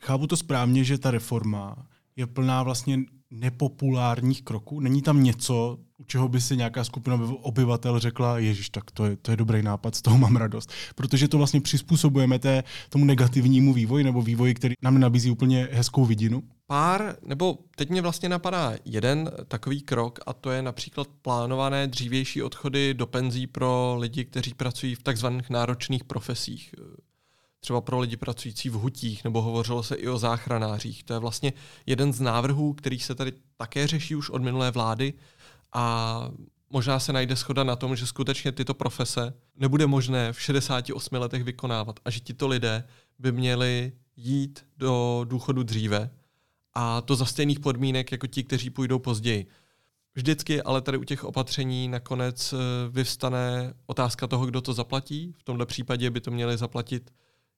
chápu 0.00 0.26
to 0.26 0.36
správně, 0.36 0.84
že 0.84 0.98
ta 0.98 1.10
reforma 1.10 1.88
je 2.16 2.26
plná 2.26 2.62
vlastně 2.62 2.98
nepopulárních 3.32 4.42
kroků? 4.42 4.80
Není 4.80 5.02
tam 5.02 5.22
něco, 5.22 5.78
u 5.98 6.04
čeho 6.04 6.28
by 6.28 6.40
si 6.40 6.56
nějaká 6.56 6.84
skupina 6.84 7.20
obyvatel 7.42 7.98
řekla, 7.98 8.38
ježiš, 8.38 8.70
tak 8.70 8.90
to 8.90 9.04
je, 9.04 9.16
to 9.16 9.30
je 9.30 9.36
dobrý 9.36 9.62
nápad, 9.62 9.94
z 9.94 10.02
toho 10.02 10.18
mám 10.18 10.36
radost. 10.36 10.72
Protože 10.94 11.28
to 11.28 11.38
vlastně 11.38 11.60
přizpůsobujeme 11.60 12.38
té, 12.38 12.64
tomu 12.88 13.04
negativnímu 13.04 13.72
vývoji 13.72 14.04
nebo 14.04 14.22
vývoji, 14.22 14.54
který 14.54 14.74
nám 14.82 15.00
nabízí 15.00 15.30
úplně 15.30 15.68
hezkou 15.72 16.04
vidinu? 16.04 16.42
Pár, 16.66 17.16
nebo 17.26 17.58
teď 17.76 17.90
mě 17.90 18.02
vlastně 18.02 18.28
napadá 18.28 18.72
jeden 18.84 19.30
takový 19.48 19.80
krok 19.80 20.18
a 20.26 20.32
to 20.32 20.50
je 20.50 20.62
například 20.62 21.08
plánované 21.22 21.86
dřívější 21.86 22.42
odchody 22.42 22.94
do 22.94 23.06
penzí 23.06 23.46
pro 23.46 23.96
lidi, 23.98 24.24
kteří 24.24 24.54
pracují 24.54 24.94
v 24.94 25.02
takzvaných 25.02 25.50
náročných 25.50 26.04
profesích 26.04 26.74
třeba 27.62 27.80
pro 27.80 27.98
lidi 27.98 28.16
pracující 28.16 28.68
v 28.68 28.72
hutích, 28.72 29.24
nebo 29.24 29.42
hovořilo 29.42 29.82
se 29.82 29.94
i 29.94 30.08
o 30.08 30.18
záchranářích. 30.18 31.04
To 31.04 31.12
je 31.12 31.18
vlastně 31.18 31.52
jeden 31.86 32.12
z 32.12 32.20
návrhů, 32.20 32.72
který 32.72 32.98
se 32.98 33.14
tady 33.14 33.32
také 33.56 33.86
řeší 33.86 34.16
už 34.16 34.30
od 34.30 34.42
minulé 34.42 34.70
vlády 34.70 35.14
a 35.72 36.28
možná 36.70 36.98
se 36.98 37.12
najde 37.12 37.36
schoda 37.36 37.64
na 37.64 37.76
tom, 37.76 37.96
že 37.96 38.06
skutečně 38.06 38.52
tyto 38.52 38.74
profese 38.74 39.34
nebude 39.56 39.86
možné 39.86 40.32
v 40.32 40.40
68 40.40 41.16
letech 41.16 41.44
vykonávat 41.44 42.00
a 42.04 42.10
že 42.10 42.20
tito 42.20 42.48
lidé 42.48 42.84
by 43.18 43.32
měli 43.32 43.92
jít 44.16 44.66
do 44.76 45.24
důchodu 45.28 45.62
dříve 45.62 46.10
a 46.74 47.00
to 47.00 47.16
za 47.16 47.24
stejných 47.24 47.60
podmínek 47.60 48.12
jako 48.12 48.26
ti, 48.26 48.44
kteří 48.44 48.70
půjdou 48.70 48.98
později. 48.98 49.46
Vždycky 50.14 50.62
ale 50.62 50.80
tady 50.80 50.98
u 50.98 51.04
těch 51.04 51.24
opatření 51.24 51.88
nakonec 51.88 52.52
eh, 52.52 52.56
vyvstane 52.90 53.74
otázka 53.86 54.26
toho, 54.26 54.46
kdo 54.46 54.60
to 54.60 54.72
zaplatí. 54.72 55.34
V 55.38 55.42
tomto 55.42 55.66
případě 55.66 56.10
by 56.10 56.20
to 56.20 56.30
měli 56.30 56.56
zaplatit 56.56 57.10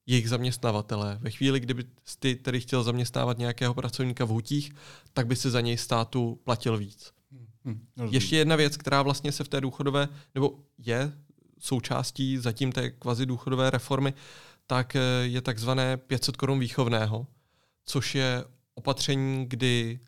jejich 0.05 0.29
zaměstnavatele. 0.29 1.17
Ve 1.21 1.31
chvíli, 1.31 1.59
kdyby 1.59 1.83
ty 2.19 2.35
tedy 2.35 2.59
chtěl 2.59 2.83
zaměstnávat 2.83 3.37
nějakého 3.37 3.73
pracovníka 3.73 4.25
v 4.25 4.29
hutích, 4.29 4.71
tak 5.13 5.27
by 5.27 5.35
si 5.35 5.49
za 5.49 5.61
něj 5.61 5.77
státu 5.77 6.39
platil 6.43 6.77
víc. 6.77 7.11
Hmm, 7.65 7.87
Ještě 8.09 8.37
jedna 8.37 8.55
věc, 8.55 8.77
která 8.77 9.01
vlastně 9.01 9.31
se 9.31 9.43
v 9.43 9.47
té 9.47 9.61
důchodové, 9.61 10.07
nebo 10.35 10.59
je 10.77 11.13
součástí 11.59 12.37
zatím 12.37 12.71
té 12.71 12.89
kvazi 12.89 13.25
důchodové 13.25 13.69
reformy, 13.69 14.13
tak 14.67 14.95
eh, 14.95 14.99
je 15.23 15.41
takzvané 15.41 15.97
500 15.97 16.37
korun 16.37 16.59
výchovného, 16.59 17.27
což 17.85 18.15
je 18.15 18.43
opatření, 18.75 19.45
kdy 19.45 19.99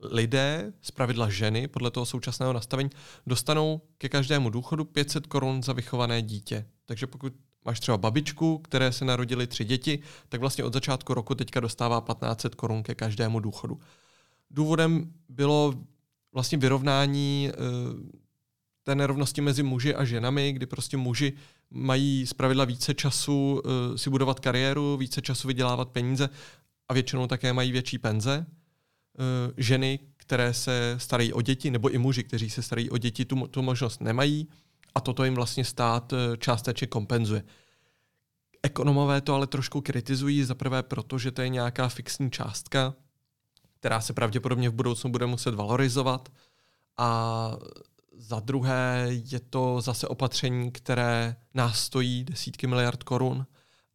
lidé, 0.00 0.72
pravidla 0.94 1.30
ženy, 1.30 1.68
podle 1.68 1.90
toho 1.90 2.06
současného 2.06 2.52
nastavení, 2.52 2.90
dostanou 3.26 3.80
ke 3.98 4.08
každému 4.08 4.50
důchodu 4.50 4.84
500 4.84 5.26
korun 5.26 5.62
za 5.62 5.72
vychované 5.72 6.22
dítě. 6.22 6.66
Takže 6.84 7.06
pokud 7.06 7.32
máš 7.66 7.80
třeba 7.80 7.98
babičku, 7.98 8.58
které 8.58 8.92
se 8.92 9.04
narodily 9.04 9.46
tři 9.46 9.64
děti, 9.64 9.98
tak 10.28 10.40
vlastně 10.40 10.64
od 10.64 10.72
začátku 10.72 11.14
roku 11.14 11.34
teďka 11.34 11.60
dostává 11.60 12.00
1500 12.00 12.54
korun 12.54 12.82
ke 12.82 12.94
každému 12.94 13.40
důchodu. 13.40 13.80
Důvodem 14.50 15.12
bylo 15.28 15.74
vlastně 16.32 16.58
vyrovnání 16.58 17.50
eh, 17.50 17.54
té 18.82 18.94
nerovnosti 18.94 19.40
mezi 19.40 19.62
muži 19.62 19.94
a 19.94 20.04
ženami, 20.04 20.52
kdy 20.52 20.66
prostě 20.66 20.96
muži 20.96 21.32
mají 21.70 22.26
zpravidla 22.26 22.64
více 22.64 22.94
času 22.94 23.62
eh, 23.64 23.98
si 23.98 24.10
budovat 24.10 24.40
kariéru, 24.40 24.96
více 24.96 25.22
času 25.22 25.48
vydělávat 25.48 25.88
peníze 25.88 26.28
a 26.88 26.94
většinou 26.94 27.26
také 27.26 27.52
mají 27.52 27.72
větší 27.72 27.98
penze. 27.98 28.46
Eh, 28.48 29.52
ženy, 29.56 29.98
které 30.16 30.54
se 30.54 30.94
starají 30.98 31.32
o 31.32 31.42
děti, 31.42 31.70
nebo 31.70 31.90
i 31.90 31.98
muži, 31.98 32.24
kteří 32.24 32.50
se 32.50 32.62
starají 32.62 32.90
o 32.90 32.98
děti, 32.98 33.24
tu, 33.24 33.46
tu 33.46 33.62
možnost 33.62 34.00
nemají 34.00 34.48
a 34.96 35.00
toto 35.00 35.24
jim 35.24 35.34
vlastně 35.34 35.64
stát 35.64 36.12
eh, 36.12 36.36
částečně 36.36 36.86
kompenzuje. 36.86 37.42
Ekonomové 38.62 39.20
to 39.20 39.34
ale 39.34 39.46
trošku 39.46 39.80
kritizují, 39.80 40.44
zaprvé 40.44 40.82
proto, 40.82 41.18
že 41.18 41.30
to 41.30 41.42
je 41.42 41.48
nějaká 41.48 41.88
fixní 41.88 42.30
částka, 42.30 42.94
která 43.78 44.00
se 44.00 44.12
pravděpodobně 44.12 44.70
v 44.70 44.74
budoucnu 44.74 45.10
bude 45.10 45.26
muset 45.26 45.54
valorizovat 45.54 46.28
a 46.96 47.52
za 48.18 48.40
druhé 48.40 49.06
je 49.10 49.40
to 49.40 49.80
zase 49.80 50.08
opatření, 50.08 50.72
které 50.72 51.36
nás 51.54 51.80
stojí 51.80 52.24
desítky 52.24 52.66
miliard 52.66 53.02
korun 53.02 53.46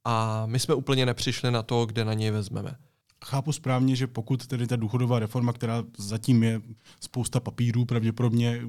a 0.03 0.45
my 0.45 0.59
jsme 0.59 0.75
úplně 0.75 1.05
nepřišli 1.05 1.51
na 1.51 1.63
to, 1.63 1.85
kde 1.85 2.05
na 2.05 2.13
něj 2.13 2.31
vezmeme 2.31 2.77
chápu 3.25 3.51
správně, 3.51 3.95
že 3.95 4.07
pokud 4.07 4.47
tedy 4.47 4.67
ta 4.67 4.75
důchodová 4.75 5.19
reforma, 5.19 5.53
která 5.53 5.83
zatím 5.97 6.43
je 6.43 6.61
spousta 6.99 7.39
papírů, 7.39 7.85
pravděpodobně 7.85 8.61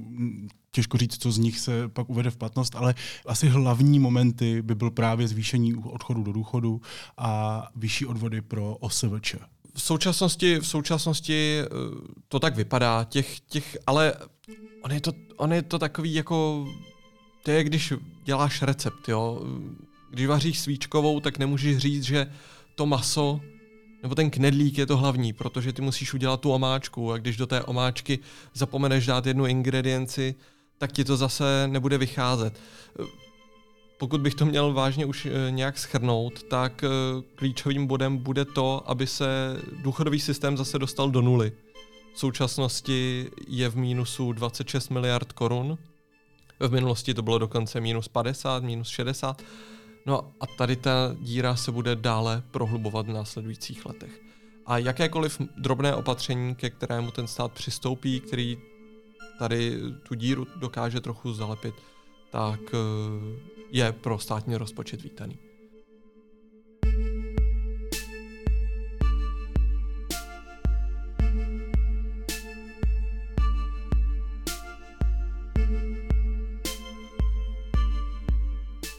těžko 0.70 0.98
říct, 0.98 1.22
co 1.22 1.32
z 1.32 1.38
nich 1.38 1.58
se 1.58 1.88
pak 1.88 2.10
uvede 2.10 2.30
v 2.30 2.36
platnost, 2.36 2.76
ale 2.76 2.94
asi 3.26 3.48
hlavní 3.48 3.98
momenty 3.98 4.62
by 4.62 4.74
byl 4.74 4.90
právě 4.90 5.28
zvýšení 5.28 5.74
odchodu 5.74 6.22
do 6.22 6.32
důchodu 6.32 6.80
a 7.18 7.62
vyšší 7.76 8.06
odvody 8.06 8.40
pro 8.40 8.76
OSVČ. 8.76 9.34
V 9.74 9.82
současnosti, 9.82 10.58
v 10.58 10.66
současnosti 10.66 11.58
eh, 11.60 11.68
to 12.28 12.40
tak 12.40 12.56
vypadá, 12.56 13.04
těch, 13.04 13.40
těch, 13.40 13.76
ale 13.86 14.14
on 14.82 14.92
je, 14.92 15.00
to, 15.00 15.12
on 15.36 15.52
je 15.52 15.62
to 15.62 15.78
takový 15.78 16.14
jako, 16.14 16.66
to 17.42 17.50
je 17.50 17.64
když 17.64 17.92
děláš 18.24 18.62
recept, 18.62 19.08
jo. 19.08 19.42
Když 20.10 20.26
vaříš 20.26 20.60
svíčkovou, 20.60 21.20
tak 21.20 21.38
nemůžeš 21.38 21.78
říct, 21.78 22.02
že 22.02 22.32
to 22.74 22.86
maso 22.86 23.40
nebo 24.02 24.14
ten 24.14 24.30
knedlík 24.30 24.78
je 24.78 24.86
to 24.86 24.96
hlavní, 24.96 25.32
protože 25.32 25.72
ty 25.72 25.82
musíš 25.82 26.14
udělat 26.14 26.40
tu 26.40 26.52
omáčku 26.52 27.12
a 27.12 27.18
když 27.18 27.36
do 27.36 27.46
té 27.46 27.62
omáčky 27.62 28.18
zapomeneš 28.54 29.06
dát 29.06 29.26
jednu 29.26 29.46
ingredienci, 29.46 30.34
tak 30.78 30.92
ti 30.92 31.04
to 31.04 31.16
zase 31.16 31.68
nebude 31.68 31.98
vycházet. 31.98 32.60
Pokud 33.98 34.20
bych 34.20 34.34
to 34.34 34.46
měl 34.46 34.72
vážně 34.72 35.06
už 35.06 35.26
eh, 35.26 35.50
nějak 35.50 35.78
schrnout, 35.78 36.42
tak 36.42 36.84
eh, 36.84 36.88
klíčovým 37.34 37.86
bodem 37.86 38.16
bude 38.16 38.44
to, 38.44 38.90
aby 38.90 39.06
se 39.06 39.56
důchodový 39.82 40.20
systém 40.20 40.56
zase 40.56 40.78
dostal 40.78 41.10
do 41.10 41.22
nuly. 41.22 41.52
V 42.14 42.18
současnosti 42.18 43.30
je 43.48 43.68
v 43.68 43.76
mínusu 43.76 44.32
26 44.32 44.88
miliard 44.88 45.32
korun. 45.32 45.78
V 46.60 46.72
minulosti 46.72 47.14
to 47.14 47.22
bylo 47.22 47.38
dokonce 47.38 47.80
minus 47.80 48.08
50, 48.08 48.62
minus 48.62 48.88
60 48.88 49.42
No 50.06 50.32
a 50.40 50.46
tady 50.46 50.76
ta 50.76 51.16
díra 51.20 51.56
se 51.56 51.72
bude 51.72 51.96
dále 51.96 52.42
prohlubovat 52.50 53.06
v 53.06 53.12
následujících 53.12 53.86
letech. 53.86 54.22
A 54.66 54.78
jakékoliv 54.78 55.40
drobné 55.56 55.94
opatření, 55.94 56.54
ke 56.54 56.70
kterému 56.70 57.10
ten 57.10 57.26
stát 57.26 57.52
přistoupí, 57.52 58.20
který 58.20 58.58
tady 59.38 59.78
tu 60.08 60.14
díru 60.14 60.46
dokáže 60.56 61.00
trochu 61.00 61.32
zalepit, 61.32 61.74
tak 62.30 62.60
eh, 62.74 62.78
je 63.70 63.92
pro 63.92 64.18
státní 64.18 64.56
rozpočet 64.56 65.02
vítaný. 65.02 65.38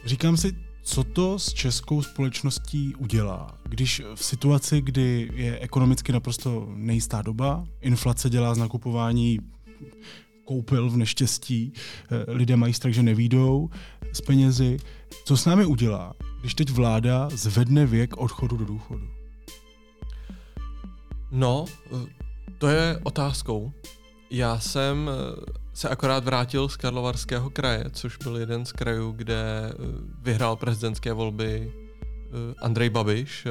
Říkám 0.05 0.37
si, 0.37 0.72
co 0.83 1.03
to 1.03 1.39
s 1.39 1.53
českou 1.53 2.01
společností 2.01 2.95
udělá, 2.95 3.57
když 3.63 4.01
v 4.15 4.25
situaci, 4.25 4.81
kdy 4.81 5.31
je 5.35 5.59
ekonomicky 5.59 6.11
naprosto 6.11 6.67
nejistá 6.75 7.21
doba, 7.21 7.65
inflace 7.81 8.29
dělá 8.29 8.55
z 8.55 8.57
nakupování 8.57 9.39
koupil 10.45 10.89
v 10.89 10.97
neštěstí, 10.97 11.73
eh, 11.73 12.31
lidé 12.31 12.55
mají 12.55 12.73
strach, 12.73 12.93
že 12.93 13.03
nevídou 13.03 13.69
z 14.13 14.21
penězi. 14.21 14.77
Co 15.25 15.37
s 15.37 15.45
námi 15.45 15.65
udělá, 15.65 16.13
když 16.41 16.53
teď 16.53 16.69
vláda 16.69 17.29
zvedne 17.31 17.85
věk 17.85 18.17
odchodu 18.17 18.57
do 18.57 18.65
důchodu? 18.65 19.07
No, 21.31 21.65
to 22.57 22.67
je 22.67 22.99
otázkou. 23.03 23.71
Já 24.29 24.59
jsem 24.59 25.09
eh, 25.09 25.62
se 25.73 25.89
akorát 25.89 26.23
vrátil 26.23 26.69
z 26.69 26.77
Karlovarského 26.77 27.49
kraje, 27.49 27.85
což 27.93 28.17
byl 28.17 28.37
jeden 28.37 28.65
z 28.65 28.71
krajů, 28.71 29.11
kde 29.11 29.43
eh, 29.69 29.73
vyhrál 30.21 30.55
prezidentské 30.55 31.13
volby 31.13 31.73
Andrej 32.61 32.89
Babiš 32.89 33.47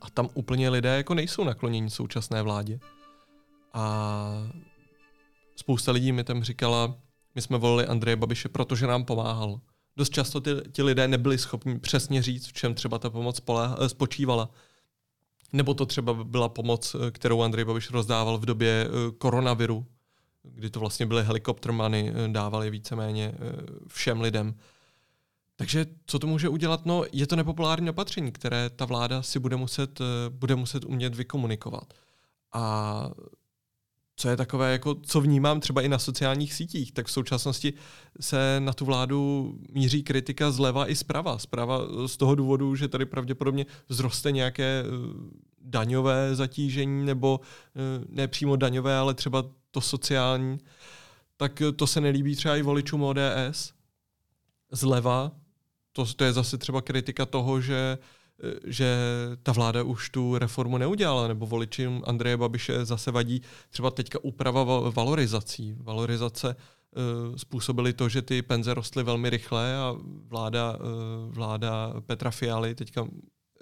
a 0.00 0.10
tam 0.10 0.28
úplně 0.34 0.68
lidé 0.70 0.96
jako 0.96 1.14
nejsou 1.14 1.44
nakloněni 1.44 1.90
současné 1.90 2.42
vládě. 2.42 2.80
A 3.72 4.50
spousta 5.56 5.92
lidí 5.92 6.12
mi 6.12 6.24
tam 6.24 6.42
říkala, 6.42 6.94
my 7.34 7.42
jsme 7.42 7.58
volili 7.58 7.86
Andreje 7.86 8.16
Babiše, 8.16 8.48
protože 8.48 8.86
nám 8.86 9.04
pomáhal. 9.04 9.60
Dost 9.96 10.10
často 10.10 10.40
ty, 10.40 10.50
ti 10.72 10.82
lidé 10.82 11.08
nebyli 11.08 11.38
schopni 11.38 11.78
přesně 11.78 12.22
říct, 12.22 12.46
v 12.46 12.52
čem 12.52 12.74
třeba 12.74 12.98
ta 12.98 13.10
pomoc 13.10 13.40
eh, 13.50 13.88
spočívala. 13.88 14.50
Nebo 15.52 15.74
to 15.74 15.86
třeba 15.86 16.14
byla 16.24 16.48
pomoc, 16.48 16.94
eh, 16.94 17.10
kterou 17.10 17.42
Andrej 17.42 17.64
Babiš 17.64 17.90
rozdával 17.90 18.38
v 18.38 18.46
době 18.46 18.86
eh, 18.86 19.12
koronaviru, 19.18 19.86
kdy 20.42 20.70
to 20.70 20.80
vlastně 20.80 21.06
byly 21.06 21.24
helikoptermany, 21.24 22.12
dávali 22.26 22.70
víceméně 22.70 23.34
všem 23.88 24.20
lidem. 24.20 24.54
Takže 25.56 25.86
co 26.06 26.18
to 26.18 26.26
může 26.26 26.48
udělat? 26.48 26.86
No, 26.86 27.04
je 27.12 27.26
to 27.26 27.36
nepopulární 27.36 27.90
opatření, 27.90 28.32
které 28.32 28.70
ta 28.70 28.84
vláda 28.84 29.22
si 29.22 29.38
bude 29.38 29.56
muset, 29.56 30.00
bude 30.28 30.56
muset 30.56 30.84
umět 30.84 31.14
vykomunikovat. 31.14 31.94
A 32.52 33.10
co 34.20 34.28
je 34.28 34.36
takové, 34.36 34.72
jako 34.72 34.94
co 34.94 35.20
vnímám 35.20 35.60
třeba 35.60 35.82
i 35.82 35.88
na 35.88 35.98
sociálních 35.98 36.54
sítích, 36.54 36.92
tak 36.92 37.06
v 37.06 37.12
současnosti 37.12 37.72
se 38.20 38.56
na 38.58 38.72
tu 38.72 38.84
vládu 38.84 39.54
míří 39.70 40.02
kritika 40.02 40.50
zleva 40.50 40.90
i 40.90 40.96
zprava. 40.96 41.38
Zprava 41.38 41.80
z 42.06 42.16
toho 42.16 42.34
důvodu, 42.34 42.76
že 42.76 42.88
tady 42.88 43.06
pravděpodobně 43.06 43.66
zroste 43.88 44.32
nějaké 44.32 44.84
eh, 44.84 44.86
daňové 45.60 46.34
zatížení, 46.34 47.06
nebo 47.06 47.40
eh, 47.40 48.04
ne 48.08 48.28
přímo 48.28 48.56
daňové, 48.56 48.96
ale 48.96 49.14
třeba 49.14 49.44
to 49.70 49.80
sociální, 49.80 50.58
tak 51.36 51.62
to 51.76 51.86
se 51.86 52.00
nelíbí 52.00 52.36
třeba 52.36 52.56
i 52.56 52.62
voličům 52.62 53.02
ODS. 53.02 53.72
Zleva, 54.72 55.32
to, 55.92 56.14
to 56.14 56.24
je 56.24 56.32
zase 56.32 56.58
třeba 56.58 56.82
kritika 56.82 57.26
toho, 57.26 57.60
že 57.60 57.98
že 58.64 58.96
ta 59.42 59.52
vláda 59.52 59.82
už 59.82 60.10
tu 60.10 60.38
reformu 60.38 60.78
neudělala, 60.78 61.28
nebo 61.28 61.46
voličům 61.46 62.02
Andreje 62.06 62.36
Babiše 62.36 62.84
zase 62.84 63.10
vadí 63.10 63.42
třeba 63.70 63.90
teďka 63.90 64.18
úprava 64.22 64.90
valorizací. 64.90 65.74
Valorizace 65.78 66.56
uh, 66.56 67.36
způsobily 67.36 67.92
to, 67.92 68.08
že 68.08 68.22
ty 68.22 68.42
penze 68.42 68.74
rostly 68.74 69.02
velmi 69.02 69.30
rychle 69.30 69.76
a 69.76 69.96
vláda, 70.26 70.78
vláda 71.28 71.94
Petra 72.06 72.30
Fialy 72.30 72.74
teďka 72.74 73.06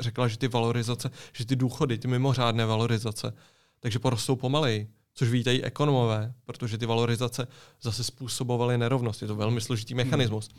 řekla, 0.00 0.28
že 0.28 0.38
ty 0.38 0.48
valorizace, 0.48 1.10
že 1.32 1.46
ty 1.46 1.56
důchody, 1.56 1.98
ty 1.98 2.08
mimořádné 2.08 2.66
valorizace, 2.66 3.34
takže 3.80 3.98
porostou 3.98 4.36
pomaleji, 4.36 4.90
což 5.18 5.28
vítají 5.28 5.64
ekonomové, 5.64 6.34
protože 6.44 6.78
ty 6.78 6.86
valorizace 6.86 7.48
zase 7.82 8.04
způsobovaly 8.04 8.78
nerovnost. 8.78 9.22
Je 9.22 9.28
to 9.28 9.36
velmi 9.36 9.60
složitý 9.60 9.94
mechanismus. 9.94 10.50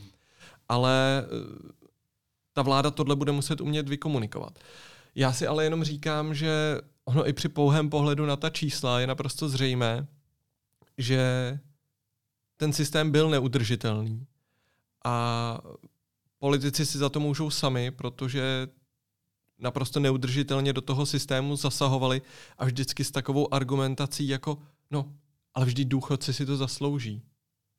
Ale 0.69 1.25
uh, 1.31 1.69
ta 2.53 2.61
vláda 2.61 2.91
tohle 2.91 3.15
bude 3.15 3.31
muset 3.31 3.61
umět 3.61 3.89
vykomunikovat. 3.89 4.59
Já 5.15 5.33
si 5.33 5.47
ale 5.47 5.63
jenom 5.63 5.83
říkám, 5.83 6.33
že 6.33 6.81
ono 7.05 7.27
i 7.27 7.33
při 7.33 7.49
pouhém 7.49 7.89
pohledu 7.89 8.25
na 8.25 8.35
ta 8.35 8.49
čísla 8.49 8.99
je 8.99 9.07
naprosto 9.07 9.49
zřejmé, 9.49 10.07
že 10.97 11.19
ten 12.57 12.73
systém 12.73 13.11
byl 13.11 13.29
neudržitelný. 13.29 14.25
A 15.05 15.59
politici 16.39 16.85
si 16.85 16.97
za 16.97 17.09
to 17.09 17.19
můžou 17.19 17.49
sami, 17.49 17.91
protože 17.91 18.67
naprosto 19.59 19.99
neudržitelně 19.99 20.73
do 20.73 20.81
toho 20.81 21.05
systému 21.05 21.55
zasahovali 21.55 22.21
a 22.57 22.65
vždycky 22.65 23.03
s 23.03 23.11
takovou 23.11 23.53
argumentací 23.53 24.27
jako, 24.27 24.57
no, 24.91 25.13
ale 25.53 25.65
vždy 25.65 25.85
důchodci 25.85 26.33
si 26.33 26.45
to 26.45 26.57
zaslouží. 26.57 27.21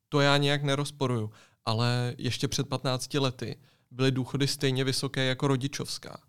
To 0.08 0.20
já 0.20 0.36
nějak 0.36 0.62
nerozporuju, 0.62 1.30
ale 1.64 2.14
ještě 2.18 2.48
před 2.48 2.68
15 2.68 3.14
lety 3.14 3.56
byly 3.90 4.10
důchody 4.10 4.46
stejně 4.46 4.84
vysoké 4.84 5.24
jako 5.24 5.48
rodičovská. 5.48 6.20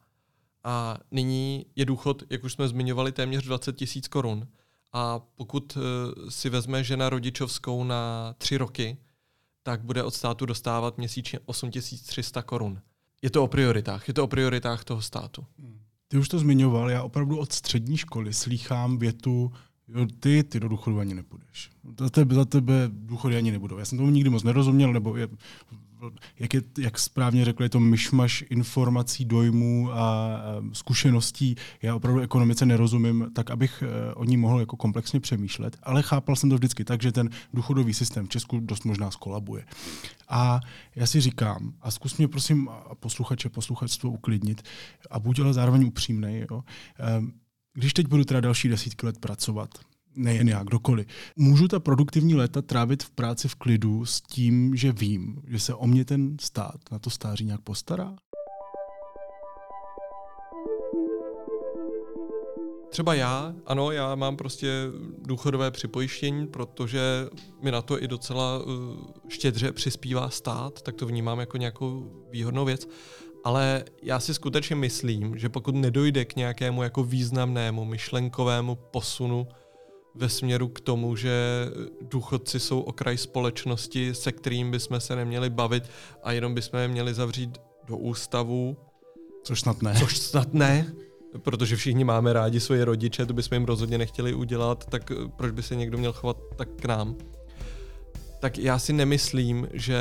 A 0.64 0.98
nyní 1.12 1.66
je 1.76 1.86
důchod, 1.86 2.24
jak 2.30 2.44
už 2.44 2.54
jsme 2.54 2.68
zmiňovali, 2.68 3.12
téměř 3.12 3.46
20 3.46 3.76
tisíc 3.76 4.08
korun. 4.08 4.48
A 4.94 5.20
pokud 5.20 5.78
eh, 5.78 6.32
si 6.32 6.50
vezme 6.50 6.84
žena 6.84 7.10
rodičovskou 7.10 7.84
na 7.84 8.34
tři 8.38 8.58
roky, 8.58 8.98
tak 9.64 9.82
bude 9.82 10.04
od 10.04 10.14
státu 10.14 10.46
dostávat 10.46 10.98
měsíčně 10.98 11.40
8300 11.46 12.42
korun. 12.42 12.82
Je 13.22 13.30
to 13.30 13.44
o 13.44 13.48
prioritách, 13.48 14.08
je 14.08 14.14
to 14.14 14.24
o 14.24 14.28
prioritách 14.28 14.84
toho 14.84 15.02
státu. 15.02 15.46
Ty 16.08 16.18
už 16.18 16.30
to 16.30 16.40
zmiňoval, 16.40 16.90
já 16.90 17.04
opravdu 17.04 17.38
od 17.38 17.54
střední 17.54 17.98
školy 17.98 18.34
slýchám 18.34 18.98
větu, 18.98 19.52
jo, 19.88 20.08
ty, 20.20 20.44
ty 20.44 20.60
do 20.60 20.68
důchodu 20.68 21.00
ani 21.00 21.14
nepůjdeš. 21.14 21.70
Za 22.00 22.10
tebe, 22.10 22.36
za 22.36 22.46
tebe 22.46 22.90
důchody 22.92 23.38
ani 23.38 23.52
nebudou. 23.52 23.78
Já 23.78 23.86
jsem 23.86 23.98
tomu 23.98 24.12
nikdy 24.12 24.30
moc 24.30 24.44
nerozuměl, 24.44 24.94
nebo 24.94 25.18
je, 25.18 25.28
jak, 26.40 26.54
je, 26.54 26.62
jak 26.80 27.00
správně 27.00 27.46
řekl, 27.46 27.64
je 27.64 27.70
to 27.70 27.80
myšmaš 27.80 28.44
informací, 28.50 29.26
dojmů 29.26 29.92
a 29.94 30.38
zkušeností. 30.74 31.56
Já 31.82 31.96
opravdu 31.96 32.22
ekonomice 32.22 32.66
nerozumím, 32.66 33.32
tak 33.34 33.52
abych 33.52 33.84
e, 33.84 34.14
o 34.14 34.24
ní 34.24 34.38
mohl 34.38 34.60
jako 34.60 34.76
komplexně 34.76 35.20
přemýšlet, 35.20 35.78
ale 35.84 36.02
chápal 36.02 36.36
jsem 36.36 36.50
to 36.50 36.56
vždycky 36.56 36.84
tak, 36.84 37.02
že 37.02 37.12
ten 37.12 37.30
důchodový 37.54 37.94
systém 37.94 38.26
v 38.26 38.30
Česku 38.30 38.60
dost 38.60 38.86
možná 38.86 39.12
skolabuje. 39.12 39.66
A 40.30 40.60
já 40.96 41.06
si 41.06 41.22
říkám, 41.22 41.74
a 41.82 41.92
zkus 41.92 42.18
mě 42.18 42.28
prosím 42.28 42.70
posluchače, 43.00 43.50
posluchačstvo 43.50 44.10
uklidnit 44.10 44.62
a 45.12 45.20
buď 45.20 45.40
ale 45.40 45.54
zároveň 45.54 45.86
upřímnej, 45.86 46.46
jo, 46.52 46.64
když 47.74 47.94
teď 47.94 48.08
budu 48.08 48.24
teda 48.24 48.42
další 48.42 48.70
desítky 48.70 49.06
let 49.06 49.20
pracovat, 49.20 49.70
nejen 50.16 50.50
já, 50.50 50.64
kdokoliv. 50.64 51.08
Můžu 51.36 51.68
ta 51.68 51.80
produktivní 51.80 52.36
léta 52.36 52.62
trávit 52.62 53.04
v 53.04 53.10
práci 53.10 53.48
v 53.48 53.56
klidu 53.56 54.06
s 54.06 54.22
tím, 54.22 54.76
že 54.76 54.92
vím, 54.92 55.42
že 55.48 55.60
se 55.60 55.74
o 55.74 55.88
mě 55.88 56.06
ten 56.06 56.38
stát 56.42 56.80
na 56.92 57.00
to 57.00 57.10
stáří 57.10 57.46
nějak 57.46 57.62
postará? 57.62 58.16
Třeba 62.92 63.14
já, 63.14 63.54
ano, 63.66 63.92
já 63.92 64.16
mám 64.16 64.38
prostě 64.38 64.68
důchodové 65.26 65.72
připojištění, 65.72 66.48
protože 66.48 67.02
mi 67.62 67.72
na 67.72 67.82
to 67.82 68.04
i 68.04 68.08
docela 68.08 68.60
uh, 68.60 68.66
štědře 69.28 69.72
přispívá 69.72 70.30
stát, 70.30 70.82
tak 70.82 70.96
to 70.96 71.06
vnímám 71.06 71.40
jako 71.40 71.58
nějakou 71.58 72.12
výhodnou 72.32 72.66
věc. 72.66 72.88
Ale 73.44 73.84
já 74.04 74.20
si 74.20 74.34
skutečně 74.34 74.76
myslím, 74.76 75.38
že 75.38 75.50
pokud 75.50 75.76
nedojde 75.76 76.26
k 76.26 76.36
nějakému 76.36 76.84
jako 76.84 77.04
významnému 77.04 77.86
myšlenkovému 77.86 78.76
posunu 78.76 79.48
ve 80.16 80.30
směru 80.30 80.68
k 80.68 80.80
tomu, 80.80 81.16
že 81.16 81.68
důchodci 82.02 82.60
jsou 82.60 82.80
okraj 82.80 83.18
společnosti, 83.18 84.16
se 84.16 84.32
kterým 84.32 84.72
bychom 84.72 85.00
se 85.00 85.16
neměli 85.16 85.50
bavit 85.50 85.84
a 86.24 86.32
jenom 86.32 86.54
bychom 86.54 86.80
je 86.80 86.88
měli 86.88 87.14
zavřít 87.14 87.58
do 87.88 87.98
ústavu. 87.98 88.78
Což 89.44 89.60
snad 89.62 89.82
ne. 89.82 89.96
Což 90.00 90.18
snad 90.18 90.54
ne, 90.54 90.94
protože 91.40 91.76
všichni 91.76 92.04
máme 92.04 92.34
rádi 92.34 92.60
svoje 92.60 92.86
rodiče, 92.86 93.26
to 93.26 93.34
bychom 93.34 93.56
jim 93.56 93.66
rozhodně 93.66 93.98
nechtěli 93.98 94.34
udělat, 94.34 94.86
tak 94.86 95.12
proč 95.36 95.52
by 95.52 95.64
se 95.64 95.76
někdo 95.76 95.98
měl 95.98 96.14
chovat 96.14 96.38
tak 96.56 96.70
k 96.70 96.86
nám? 96.86 97.16
Tak 98.40 98.58
já 98.58 98.80
si 98.80 98.94
nemyslím, 98.94 99.68
že 99.74 100.00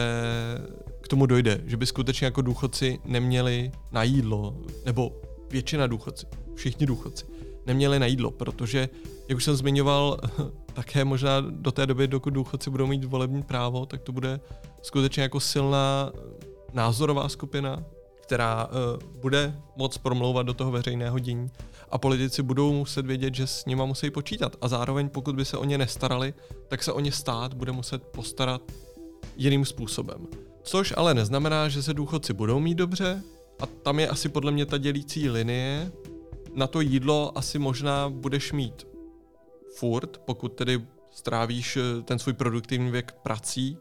k 1.01 1.09
tomu 1.09 1.27
dojde, 1.27 1.61
že 1.67 1.77
by 1.77 1.87
skutečně 1.87 2.25
jako 2.25 2.43
důchodci 2.43 2.99
neměli 3.05 3.73
na 3.93 4.03
jídlo, 4.03 4.57
nebo 4.87 5.21
většina 5.51 5.87
důchodci, 5.87 6.27
všichni 6.55 6.87
důchodci, 6.87 7.25
neměli 7.67 7.99
na 7.99 8.07
jídlo, 8.07 8.31
protože, 8.31 8.89
jak 9.29 9.37
už 9.37 9.45
jsem 9.45 9.57
zmiňoval, 9.57 10.19
také 10.73 11.05
možná 11.05 11.41
do 11.41 11.73
té 11.73 11.87
doby, 11.87 12.09
dokud 12.09 12.31
důchodci 12.31 12.71
budou 12.71 12.87
mít 12.87 13.05
volební 13.05 13.43
právo, 13.43 13.87
tak 13.87 14.03
to 14.03 14.13
bude 14.13 14.41
skutečně 14.83 15.23
jako 15.23 15.41
silná 15.41 16.13
názorová 16.73 17.29
skupina, 17.29 17.85
která 18.23 18.67
uh, 18.67 19.21
bude 19.21 19.57
moc 19.77 19.99
promlouvat 19.99 20.47
do 20.47 20.55
toho 20.55 20.71
veřejného 20.71 21.19
dění 21.19 21.51
a 21.91 21.99
politici 21.99 22.43
budou 22.43 22.73
muset 22.73 23.07
vědět, 23.07 23.35
že 23.35 23.47
s 23.47 23.67
nima 23.67 23.85
musí 23.85 24.11
počítat. 24.11 24.57
A 24.61 24.69
zároveň, 24.69 25.09
pokud 25.09 25.37
by 25.37 25.45
se 25.45 25.57
o 25.57 25.65
ně 25.65 25.79
nestarali, 25.79 26.35
tak 26.69 26.83
se 26.83 26.93
o 26.93 27.01
ně 27.01 27.13
stát 27.13 27.55
bude 27.55 27.73
muset 27.73 28.03
postarat 28.03 28.63
jiným 29.37 29.65
způsobem. 29.65 30.27
Což 30.63 30.95
ale 30.97 31.15
neznamená, 31.15 31.69
že 31.69 31.83
se 31.83 31.95
důchodci 31.95 32.33
budou 32.33 32.61
mít 32.61 32.75
dobře, 32.75 33.23
a 33.61 33.67
tam 33.67 34.01
je 34.01 34.09
asi 34.09 34.29
podle 34.29 34.53
mě 34.53 34.67
ta 34.67 34.79
dělící 34.79 35.31
linie, 35.31 35.93
na 36.55 36.67
to 36.67 36.81
jídlo 36.81 37.39
asi 37.39 37.59
možná 37.59 38.09
budeš 38.09 38.53
mít 38.53 38.87
furt, 39.77 40.19
pokud 40.19 40.49
tedy 40.49 40.81
strávíš 41.11 41.77
eh, 41.77 42.03
ten 42.03 42.19
svůj 42.19 42.33
produktivní 42.33 42.91
věk 42.91 43.13
prací 43.23 43.79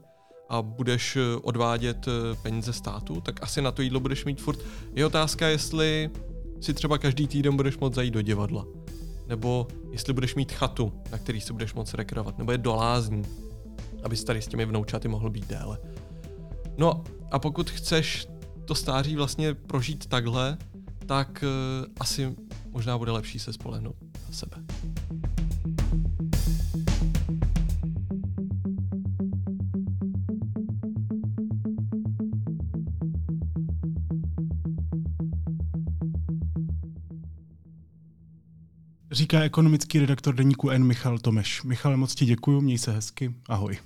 a 0.49 0.61
budeš 0.61 1.15
eh, 1.15 1.21
odvádět 1.41 2.07
eh, 2.07 2.35
peníze 2.41 2.73
státu, 2.73 3.21
tak 3.21 3.43
asi 3.43 3.61
na 3.61 3.71
to 3.71 3.81
jídlo 3.81 3.99
budeš 3.99 4.25
mít 4.25 4.41
furt. 4.41 4.59
Je 4.93 5.05
otázka, 5.05 5.47
jestli 5.47 6.09
si 6.61 6.73
třeba 6.73 6.97
každý 6.97 7.27
týden 7.27 7.55
budeš 7.55 7.77
moct 7.77 7.95
zajít 7.95 8.13
do 8.13 8.21
divadla. 8.21 8.65
Nebo 9.27 9.67
jestli 9.91 10.13
budeš 10.13 10.35
mít 10.35 10.51
chatu, 10.51 10.93
na 11.11 11.17
který 11.17 11.41
se 11.41 11.53
budeš 11.53 11.73
moct 11.73 11.93
rekreovat. 11.93 12.37
Nebo 12.37 12.51
je 12.51 12.57
do 12.57 12.75
lázní, 12.75 13.23
abys 14.03 14.23
tady 14.23 14.41
s 14.41 14.47
těmi 14.47 14.65
vnoučaty 14.65 15.07
mohl 15.07 15.29
být 15.29 15.47
déle. 15.47 15.77
No 16.77 17.03
a 17.31 17.39
pokud 17.39 17.69
chceš 17.69 18.27
to 18.65 18.75
stáří 18.75 19.15
vlastně 19.15 19.53
prožít 19.53 20.05
takhle, 20.05 20.57
tak 21.05 21.43
uh, 21.43 21.93
asi 21.99 22.35
možná 22.71 22.97
bude 22.97 23.11
lepší 23.11 23.39
se 23.39 23.53
spolehnout 23.53 23.95
na 24.01 24.33
sebe. 24.33 24.57
Říká 39.11 39.41
ekonomický 39.41 39.99
redaktor 39.99 40.35
deníku 40.35 40.69
N. 40.69 40.83
Michal 40.83 41.19
Tomeš. 41.19 41.63
Michale, 41.63 41.97
moc 41.97 42.15
ti 42.15 42.25
děkuji, 42.25 42.61
měj 42.61 42.77
se 42.77 42.91
hezky, 42.91 43.35
ahoj. 43.47 43.77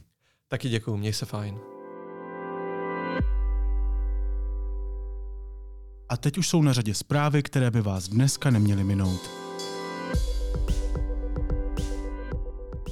Taky 0.48 0.70
děkuji, 0.70 0.98
měj 0.98 1.14
se 1.14 1.26
fajn. 1.26 1.73
A 6.14 6.18
teď 6.18 6.38
už 6.38 6.50
jsou 6.50 6.62
na 6.62 6.74
řadě 6.74 6.94
zprávy, 6.94 7.44
které 7.44 7.72
by 7.72 7.82
vás 7.82 8.10
dneska 8.10 8.50
neměly 8.50 8.84
minout. 8.84 9.30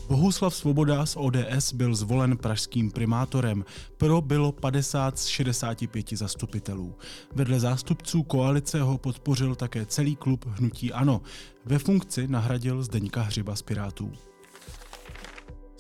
Bohuslav 0.07 0.55
Svoboda 0.55 1.05
z 1.05 1.15
ODS 1.17 1.73
byl 1.73 1.95
zvolen 1.95 2.37
pražským 2.37 2.91
primátorem. 2.91 3.65
Pro 3.97 4.21
bylo 4.21 4.51
50 4.51 5.19
z 5.19 5.25
65 5.25 6.09
zastupitelů. 6.09 6.95
Vedle 7.35 7.59
zástupců 7.59 8.23
koalice 8.23 8.81
ho 8.81 8.97
podpořil 8.97 9.55
také 9.55 9.85
celý 9.85 10.15
klub 10.15 10.45
Hnutí 10.47 10.93
Ano. 10.93 11.21
Ve 11.65 11.79
funkci 11.79 12.27
nahradil 12.27 12.83
Zdeňka 12.83 13.21
Hřiba 13.21 13.55
z 13.55 13.61
Pirátů. 13.61 14.11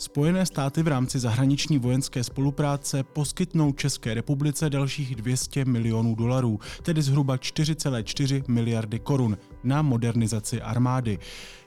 Spojené 0.01 0.45
státy 0.45 0.83
v 0.83 0.87
rámci 0.87 1.19
zahraniční 1.19 1.79
vojenské 1.79 2.23
spolupráce 2.23 3.03
poskytnou 3.03 3.73
České 3.73 4.13
republice 4.13 4.69
dalších 4.69 5.15
200 5.15 5.65
milionů 5.65 6.15
dolarů, 6.15 6.59
tedy 6.83 7.01
zhruba 7.01 7.35
4,4 7.35 8.43
miliardy 8.47 8.99
korun 8.99 9.37
na 9.63 9.81
modernizaci 9.81 10.61
armády. 10.61 11.19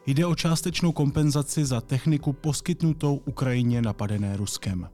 Jde 0.07 0.27
o 0.27 0.35
částečnou 0.35 0.93
kompenzaci 0.93 1.65
za 1.65 1.81
techniku 1.81 2.33
poskytnutou 2.33 3.21
Ukrajině 3.25 3.83
napadené 3.83 4.37
Ruskem. 4.37 4.89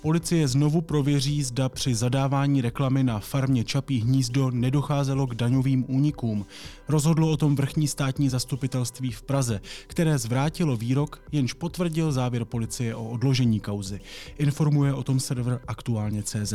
Policie 0.00 0.48
znovu 0.48 0.80
prověří, 0.80 1.42
zda 1.42 1.68
při 1.68 1.94
zadávání 1.94 2.60
reklamy 2.60 3.04
na 3.04 3.18
farmě 3.18 3.64
Čapí 3.64 4.00
hnízdo 4.00 4.50
nedocházelo 4.50 5.26
k 5.26 5.34
daňovým 5.34 5.84
únikům. 5.88 6.46
Rozhodlo 6.88 7.30
o 7.30 7.36
tom 7.36 7.56
vrchní 7.56 7.88
státní 7.88 8.28
zastupitelství 8.28 9.12
v 9.12 9.22
Praze, 9.22 9.60
které 9.86 10.18
zvrátilo 10.18 10.76
výrok, 10.76 11.20
jenž 11.32 11.52
potvrdil 11.52 12.12
závěr 12.12 12.44
policie 12.44 12.94
o 12.94 13.08
odložení 13.08 13.60
kauzy. 13.60 14.00
Informuje 14.38 14.94
o 14.94 15.02
tom 15.02 15.20
server 15.20 15.60
aktuálně 15.66 16.22
CZ. 16.22 16.54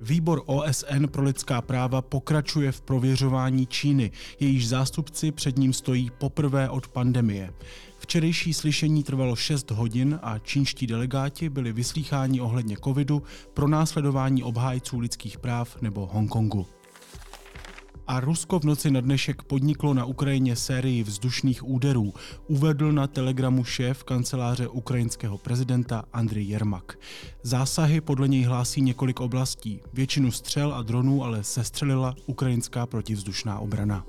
Výbor 0.00 0.42
OSN 0.46 1.06
pro 1.10 1.22
lidská 1.22 1.62
práva 1.62 2.02
pokračuje 2.02 2.72
v 2.72 2.80
prověřování 2.80 3.66
Číny, 3.66 4.10
jejíž 4.40 4.68
zástupci 4.68 5.32
před 5.32 5.58
ním 5.58 5.72
stojí 5.72 6.10
poprvé 6.18 6.70
od 6.70 6.88
pandemie. 6.88 7.54
Včerejší 7.98 8.54
slyšení 8.54 9.02
trvalo 9.02 9.36
6 9.36 9.70
hodin 9.70 10.18
a 10.22 10.38
čínští 10.38 10.86
delegáti 10.86 11.48
byli 11.48 11.72
vyslýcháni 11.72 12.40
ohledně 12.40 12.76
covidu, 12.84 13.22
pro 13.54 13.68
následování 13.68 14.42
obhájců 14.42 14.98
lidských 14.98 15.38
práv 15.38 15.82
nebo 15.82 16.06
Hongkongu. 16.06 16.66
A 18.08 18.20
Rusko 18.20 18.58
v 18.58 18.64
noci 18.64 18.90
na 18.90 19.00
dnešek 19.00 19.42
podniklo 19.42 19.94
na 19.94 20.04
Ukrajině 20.04 20.56
sérii 20.56 21.02
vzdušných 21.02 21.68
úderů, 21.68 22.14
uvedl 22.46 22.92
na 22.92 23.06
telegramu 23.06 23.64
šéf 23.64 24.04
kanceláře 24.04 24.68
ukrajinského 24.68 25.38
prezidenta 25.38 26.04
Andrej 26.12 26.48
Jermak. 26.48 26.98
Zásahy 27.42 28.00
podle 28.00 28.28
něj 28.28 28.42
hlásí 28.42 28.80
několik 28.80 29.20
oblastí. 29.20 29.80
Většinu 29.92 30.32
střel 30.32 30.74
a 30.74 30.82
dronů 30.82 31.24
ale 31.24 31.44
sestřelila 31.44 32.14
ukrajinská 32.26 32.86
protivzdušná 32.86 33.58
obrana. 33.58 34.04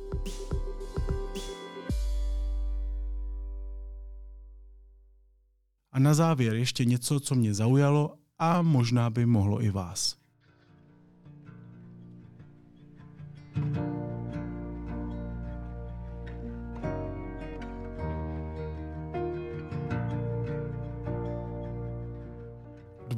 A 5.92 6.00
na 6.00 6.14
závěr 6.14 6.56
ještě 6.56 6.86
něco, 6.86 7.20
co 7.20 7.36
mě 7.36 7.54
zaujalo 7.54 8.14
a 8.38 8.62
možná 8.62 9.10
by 9.10 9.26
mohlo 9.26 9.64
i 9.64 9.70
vás. 9.70 10.20
thank 13.60 13.76
you 13.76 13.89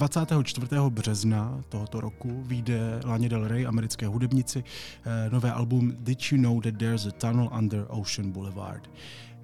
24. 0.02 0.68
března 0.90 1.64
tohoto 1.70 2.02
roku 2.02 2.44
vyjde 2.46 3.00
Lana 3.06 3.28
Del 3.28 3.48
Rey, 3.48 3.68
americké 3.68 4.08
hudebnici, 4.08 4.64
eh, 5.06 5.30
nové 5.30 5.52
album 5.52 5.94
Did 6.00 6.20
You 6.32 6.42
Know 6.42 6.62
That 6.62 6.78
There's 6.78 7.06
a 7.06 7.12
Tunnel 7.12 7.50
Under 7.58 7.86
Ocean 7.90 8.32
Boulevard. 8.32 8.90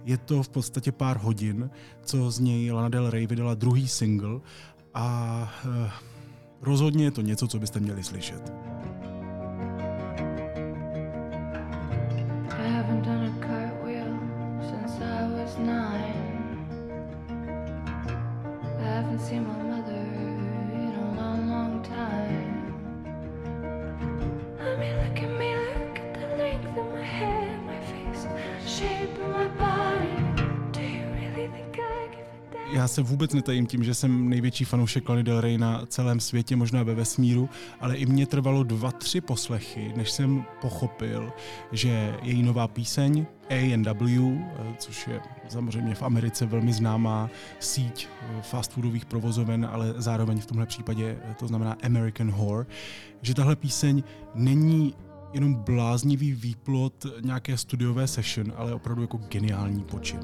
Je 0.05 0.17
to 0.17 0.43
v 0.43 0.49
podstatě 0.49 0.91
pár 0.91 1.17
hodin, 1.17 1.69
co 2.01 2.31
z 2.31 2.39
něj 2.39 2.71
Lana 2.71 2.89
Del 2.89 3.09
Rey 3.09 3.27
vydala 3.27 3.53
druhý 3.53 3.87
single 3.87 4.39
a 4.93 5.53
eh, 5.85 5.91
rozhodně 6.61 7.03
je 7.03 7.11
to 7.11 7.21
něco, 7.21 7.47
co 7.47 7.59
byste 7.59 7.79
měli 7.79 8.03
slyšet. 8.03 8.53
I 18.79 18.99
haven't 18.99 19.21
seen 19.21 19.43
my 19.43 19.66
já 32.71 32.87
se 32.87 33.01
vůbec 33.01 33.33
netajím 33.33 33.65
tím, 33.65 33.83
že 33.83 33.93
jsem 33.93 34.29
největší 34.29 34.65
fanoušek 34.65 35.09
Lany 35.09 35.23
Del 35.23 35.41
Rey 35.41 35.57
na 35.57 35.85
celém 35.85 36.19
světě, 36.19 36.55
možná 36.55 36.83
ve 36.83 36.95
vesmíru, 36.95 37.49
ale 37.79 37.95
i 37.95 38.05
mě 38.05 38.25
trvalo 38.25 38.63
dva, 38.63 38.91
tři 38.91 39.21
poslechy, 39.21 39.93
než 39.95 40.11
jsem 40.11 40.45
pochopil, 40.61 41.33
že 41.71 42.17
její 42.21 42.43
nová 42.43 42.67
píseň 42.67 43.25
A&W, 43.49 44.39
což 44.77 45.07
je 45.07 45.21
samozřejmě 45.49 45.95
v 45.95 46.03
Americe 46.03 46.45
velmi 46.45 46.73
známá 46.73 47.29
síť 47.59 48.07
fast 48.41 48.71
foodových 48.71 49.05
provozoven, 49.05 49.69
ale 49.71 49.93
zároveň 49.97 50.39
v 50.39 50.45
tomhle 50.45 50.65
případě 50.65 51.17
to 51.39 51.47
znamená 51.47 51.77
American 51.83 52.31
Whore, 52.31 52.65
že 53.21 53.33
tahle 53.33 53.55
píseň 53.55 54.03
není 54.35 54.93
jenom 55.33 55.53
bláznivý 55.55 56.33
výplot 56.33 57.05
nějaké 57.21 57.57
studiové 57.57 58.07
session, 58.07 58.53
ale 58.55 58.73
opravdu 58.73 59.01
jako 59.01 59.17
geniální 59.17 59.83
počin. 59.83 60.19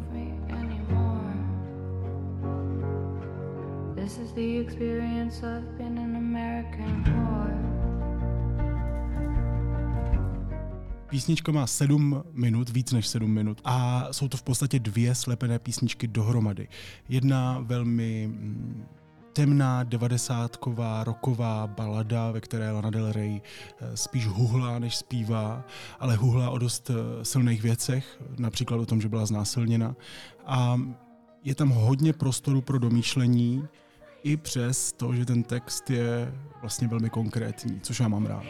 This 4.04 4.18
is 4.18 4.34
the 4.34 4.60
experience 4.60 5.48
of 5.48 5.78
being 5.78 5.98
an 5.98 6.16
American 6.16 7.04
whore. 7.04 7.56
Písnička 11.10 11.52
má 11.52 11.68
sedm 11.68 12.24
minut, 12.32 12.70
víc 12.70 12.92
než 12.92 13.08
sedm 13.08 13.32
minut 13.32 13.62
a 13.64 14.08
jsou 14.12 14.28
to 14.28 14.38
v 14.38 14.44
podstatě 14.44 14.80
dvě 14.80 15.16
slepené 15.16 15.60
písničky 15.60 16.08
dohromady. 16.08 16.68
Jedna 17.10 17.60
velmi 17.60 18.28
mm, 18.28 18.86
temná 19.34 19.84
devadesátková 19.84 21.04
roková 21.04 21.68
balada, 21.68 22.32
ve 22.32 22.42
které 22.42 22.72
Lana 22.72 22.90
Del 22.90 23.12
Rey 23.12 23.42
eh, 23.42 23.98
spíš 23.98 24.28
huhlá, 24.28 24.80
než 24.80 24.96
zpívá, 24.96 25.66
ale 26.00 26.16
huhlá 26.16 26.50
o 26.50 26.58
dost 26.58 26.90
eh, 26.90 27.26
silných 27.26 27.62
věcech, 27.62 28.22
například 28.38 28.78
o 28.78 28.86
tom, 28.86 29.02
že 29.02 29.10
byla 29.10 29.26
znásilněna. 29.26 29.96
A 30.46 30.82
je 31.44 31.56
tam 31.56 31.70
hodně 31.70 32.14
prostoru 32.14 32.62
pro 32.62 32.80
domýšlení, 32.80 33.68
i 34.24 34.38
přes 34.38 34.92
to, 34.92 35.16
že 35.16 35.26
ten 35.26 35.44
text 35.44 35.90
je 35.90 36.34
vlastně 36.62 36.88
velmi 36.88 37.10
konkrétní, 37.10 37.80
což 37.80 38.00
já 38.00 38.08
mám 38.08 38.26
rád. 38.26 38.44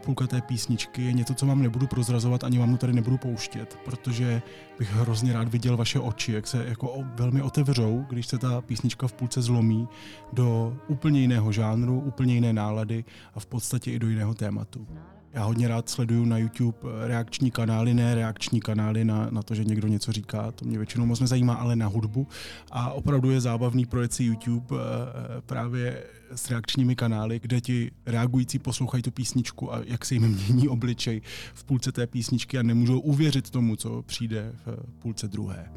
Půlka 0.00 0.26
té 0.26 0.40
písničky 0.40 1.02
je 1.02 1.12
něco, 1.12 1.34
co 1.34 1.46
vám 1.46 1.62
nebudu 1.62 1.86
prozrazovat, 1.86 2.44
ani 2.44 2.58
vám 2.58 2.72
to 2.72 2.76
tady 2.76 2.92
nebudu 2.92 3.18
pouštět, 3.18 3.78
protože 3.84 4.42
bych 4.78 4.92
hrozně 4.92 5.32
rád 5.32 5.48
viděl 5.48 5.76
vaše 5.76 6.00
oči, 6.00 6.32
jak 6.32 6.46
se 6.46 6.64
jako 6.68 7.04
velmi 7.14 7.42
otevřou, 7.42 8.06
když 8.08 8.26
se 8.26 8.38
ta 8.38 8.60
písnička 8.60 9.08
v 9.08 9.12
půlce 9.12 9.42
zlomí 9.42 9.88
do 10.32 10.76
úplně 10.88 11.20
jiného 11.20 11.52
žánru, 11.52 12.00
úplně 12.00 12.34
jiné 12.34 12.52
nálady 12.52 13.04
a 13.34 13.40
v 13.40 13.46
podstatě 13.46 13.92
i 13.92 13.98
do 13.98 14.08
jiného 14.08 14.34
tématu. 14.34 14.86
Já 15.32 15.44
hodně 15.44 15.68
rád 15.68 15.88
sleduju 15.88 16.24
na 16.24 16.38
YouTube 16.38 16.78
reakční 17.06 17.50
kanály, 17.50 17.94
ne 17.94 18.14
reakční 18.14 18.60
kanály 18.60 19.04
na, 19.04 19.28
na 19.30 19.42
to, 19.42 19.54
že 19.54 19.64
někdo 19.64 19.88
něco 19.88 20.12
říká, 20.12 20.50
to 20.52 20.64
mě 20.64 20.78
většinou 20.78 21.06
moc 21.06 21.20
nezajímá, 21.20 21.54
ale 21.54 21.76
na 21.76 21.86
hudbu. 21.86 22.28
A 22.70 22.92
opravdu 22.92 23.30
je 23.30 23.40
zábavný 23.40 23.86
projet 23.86 24.12
si 24.12 24.24
YouTube 24.24 24.76
eh, 24.76 25.40
právě 25.40 26.04
s 26.34 26.50
reakčními 26.50 26.96
kanály, 26.96 27.40
kde 27.40 27.60
ti 27.60 27.90
reagující 28.06 28.58
poslouchají 28.58 29.02
tu 29.02 29.10
písničku 29.10 29.74
a 29.74 29.80
jak 29.84 30.04
se 30.04 30.14
jim 30.14 30.22
mění 30.48 30.68
obličej 30.68 31.20
v 31.54 31.64
půlce 31.64 31.92
té 31.92 32.06
písničky 32.06 32.58
a 32.58 32.62
nemůžou 32.62 33.00
uvěřit 33.00 33.50
tomu, 33.50 33.76
co 33.76 34.02
přijde 34.02 34.52
v 34.66 34.98
půlce 34.98 35.28
druhé. 35.28 35.70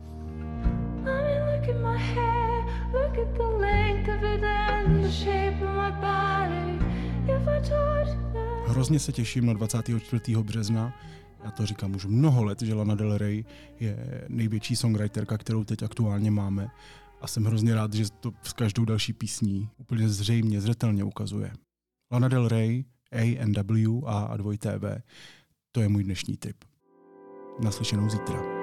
Hrozně 8.74 9.00
se 9.00 9.12
těším 9.12 9.46
na 9.46 9.54
24. 9.54 10.36
března. 10.42 10.94
Já 11.44 11.52
to 11.52 11.66
říkám 11.66 11.96
už 11.96 12.06
mnoho 12.06 12.44
let, 12.44 12.62
že 12.62 12.74
Lana 12.74 12.96
Del 12.96 13.18
Rey 13.18 13.46
je 13.80 14.26
největší 14.28 14.76
songwriterka, 14.76 15.38
kterou 15.38 15.64
teď 15.64 15.84
aktuálně 15.84 16.32
máme. 16.32 16.72
A 17.22 17.28
jsem 17.28 17.46
hrozně 17.46 17.76
rád, 17.76 17.94
že 17.94 18.06
to 18.20 18.32
s 18.44 18.54
každou 18.54 18.86
další 18.86 19.14
písní 19.14 19.70
úplně 19.78 20.10
zřejmě, 20.10 20.62
zřetelně 20.62 21.04
ukazuje. 21.04 21.52
Lana 22.12 22.28
Del 22.28 22.48
Rey, 22.48 22.86
A&W 23.12 24.02
a 24.06 24.38
2TV. 24.38 25.02
To 25.72 25.82
je 25.82 25.90
můj 25.90 26.04
dnešní 26.04 26.38
tip. 26.38 26.58
Naslyšenou 27.64 28.10
zítra. 28.10 28.63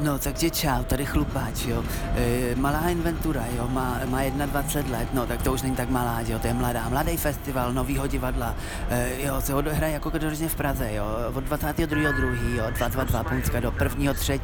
No, 0.00 0.18
takže 0.18 0.50
čau, 0.50 0.84
tady 0.84 1.06
chlupáč, 1.06 1.64
jo. 1.64 1.84
E, 2.16 2.54
malá 2.54 2.88
inventura, 2.88 3.44
jo, 3.56 3.68
má, 3.68 4.00
má 4.06 4.22
21 4.46 4.98
let, 4.98 5.08
no, 5.14 5.26
tak 5.26 5.42
to 5.42 5.52
už 5.52 5.62
není 5.62 5.76
tak 5.76 5.90
malá, 5.90 6.20
jo, 6.26 6.38
to 6.38 6.46
je 6.46 6.54
mladá. 6.54 6.88
Mladý 6.88 7.16
festival 7.16 7.72
novýho 7.72 8.06
divadla, 8.06 8.54
e, 8.90 9.26
jo, 9.26 9.40
se 9.40 9.54
odehraje 9.54 9.92
jako 9.92 10.10
každoročně 10.10 10.48
v 10.48 10.54
Praze, 10.54 10.92
jo, 10.92 11.04
od 11.34 11.44
22. 11.44 12.12
2. 12.12 12.28
jo, 12.56 12.64
222 12.70 13.24
Pomůcka 13.24 13.60
do 13.60 13.74
1. 13.98 14.14
3. 14.14 14.40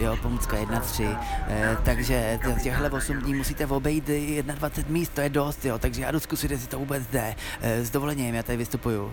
jo, 0.00 0.16
Pomůcka 0.22 0.56
1 0.56 0.80
3. 0.80 1.08
E, 1.48 1.76
takže 1.84 2.38
těchhle 2.62 2.90
8 2.90 3.16
dní 3.16 3.34
musíte 3.34 3.66
obejít 3.66 4.10
21 4.42 4.92
míst, 4.92 5.12
to 5.14 5.20
je 5.20 5.28
dost, 5.28 5.64
jo, 5.64 5.78
takže 5.78 6.02
já 6.02 6.10
jdu 6.10 6.20
zkusit, 6.20 6.50
jestli 6.50 6.66
to 6.66 6.78
vůbec 6.78 7.06
jde. 7.06 7.34
E, 7.60 7.84
s 7.84 7.90
dovolením, 7.90 8.34
já 8.34 8.42
tady 8.42 8.58
vystupuju. 8.58 9.12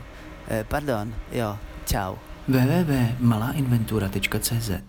E, 0.51 0.63
pardon, 0.63 1.13
jo, 1.31 1.57
čau. 1.85 2.15
www.malainventura.cz 2.47 4.83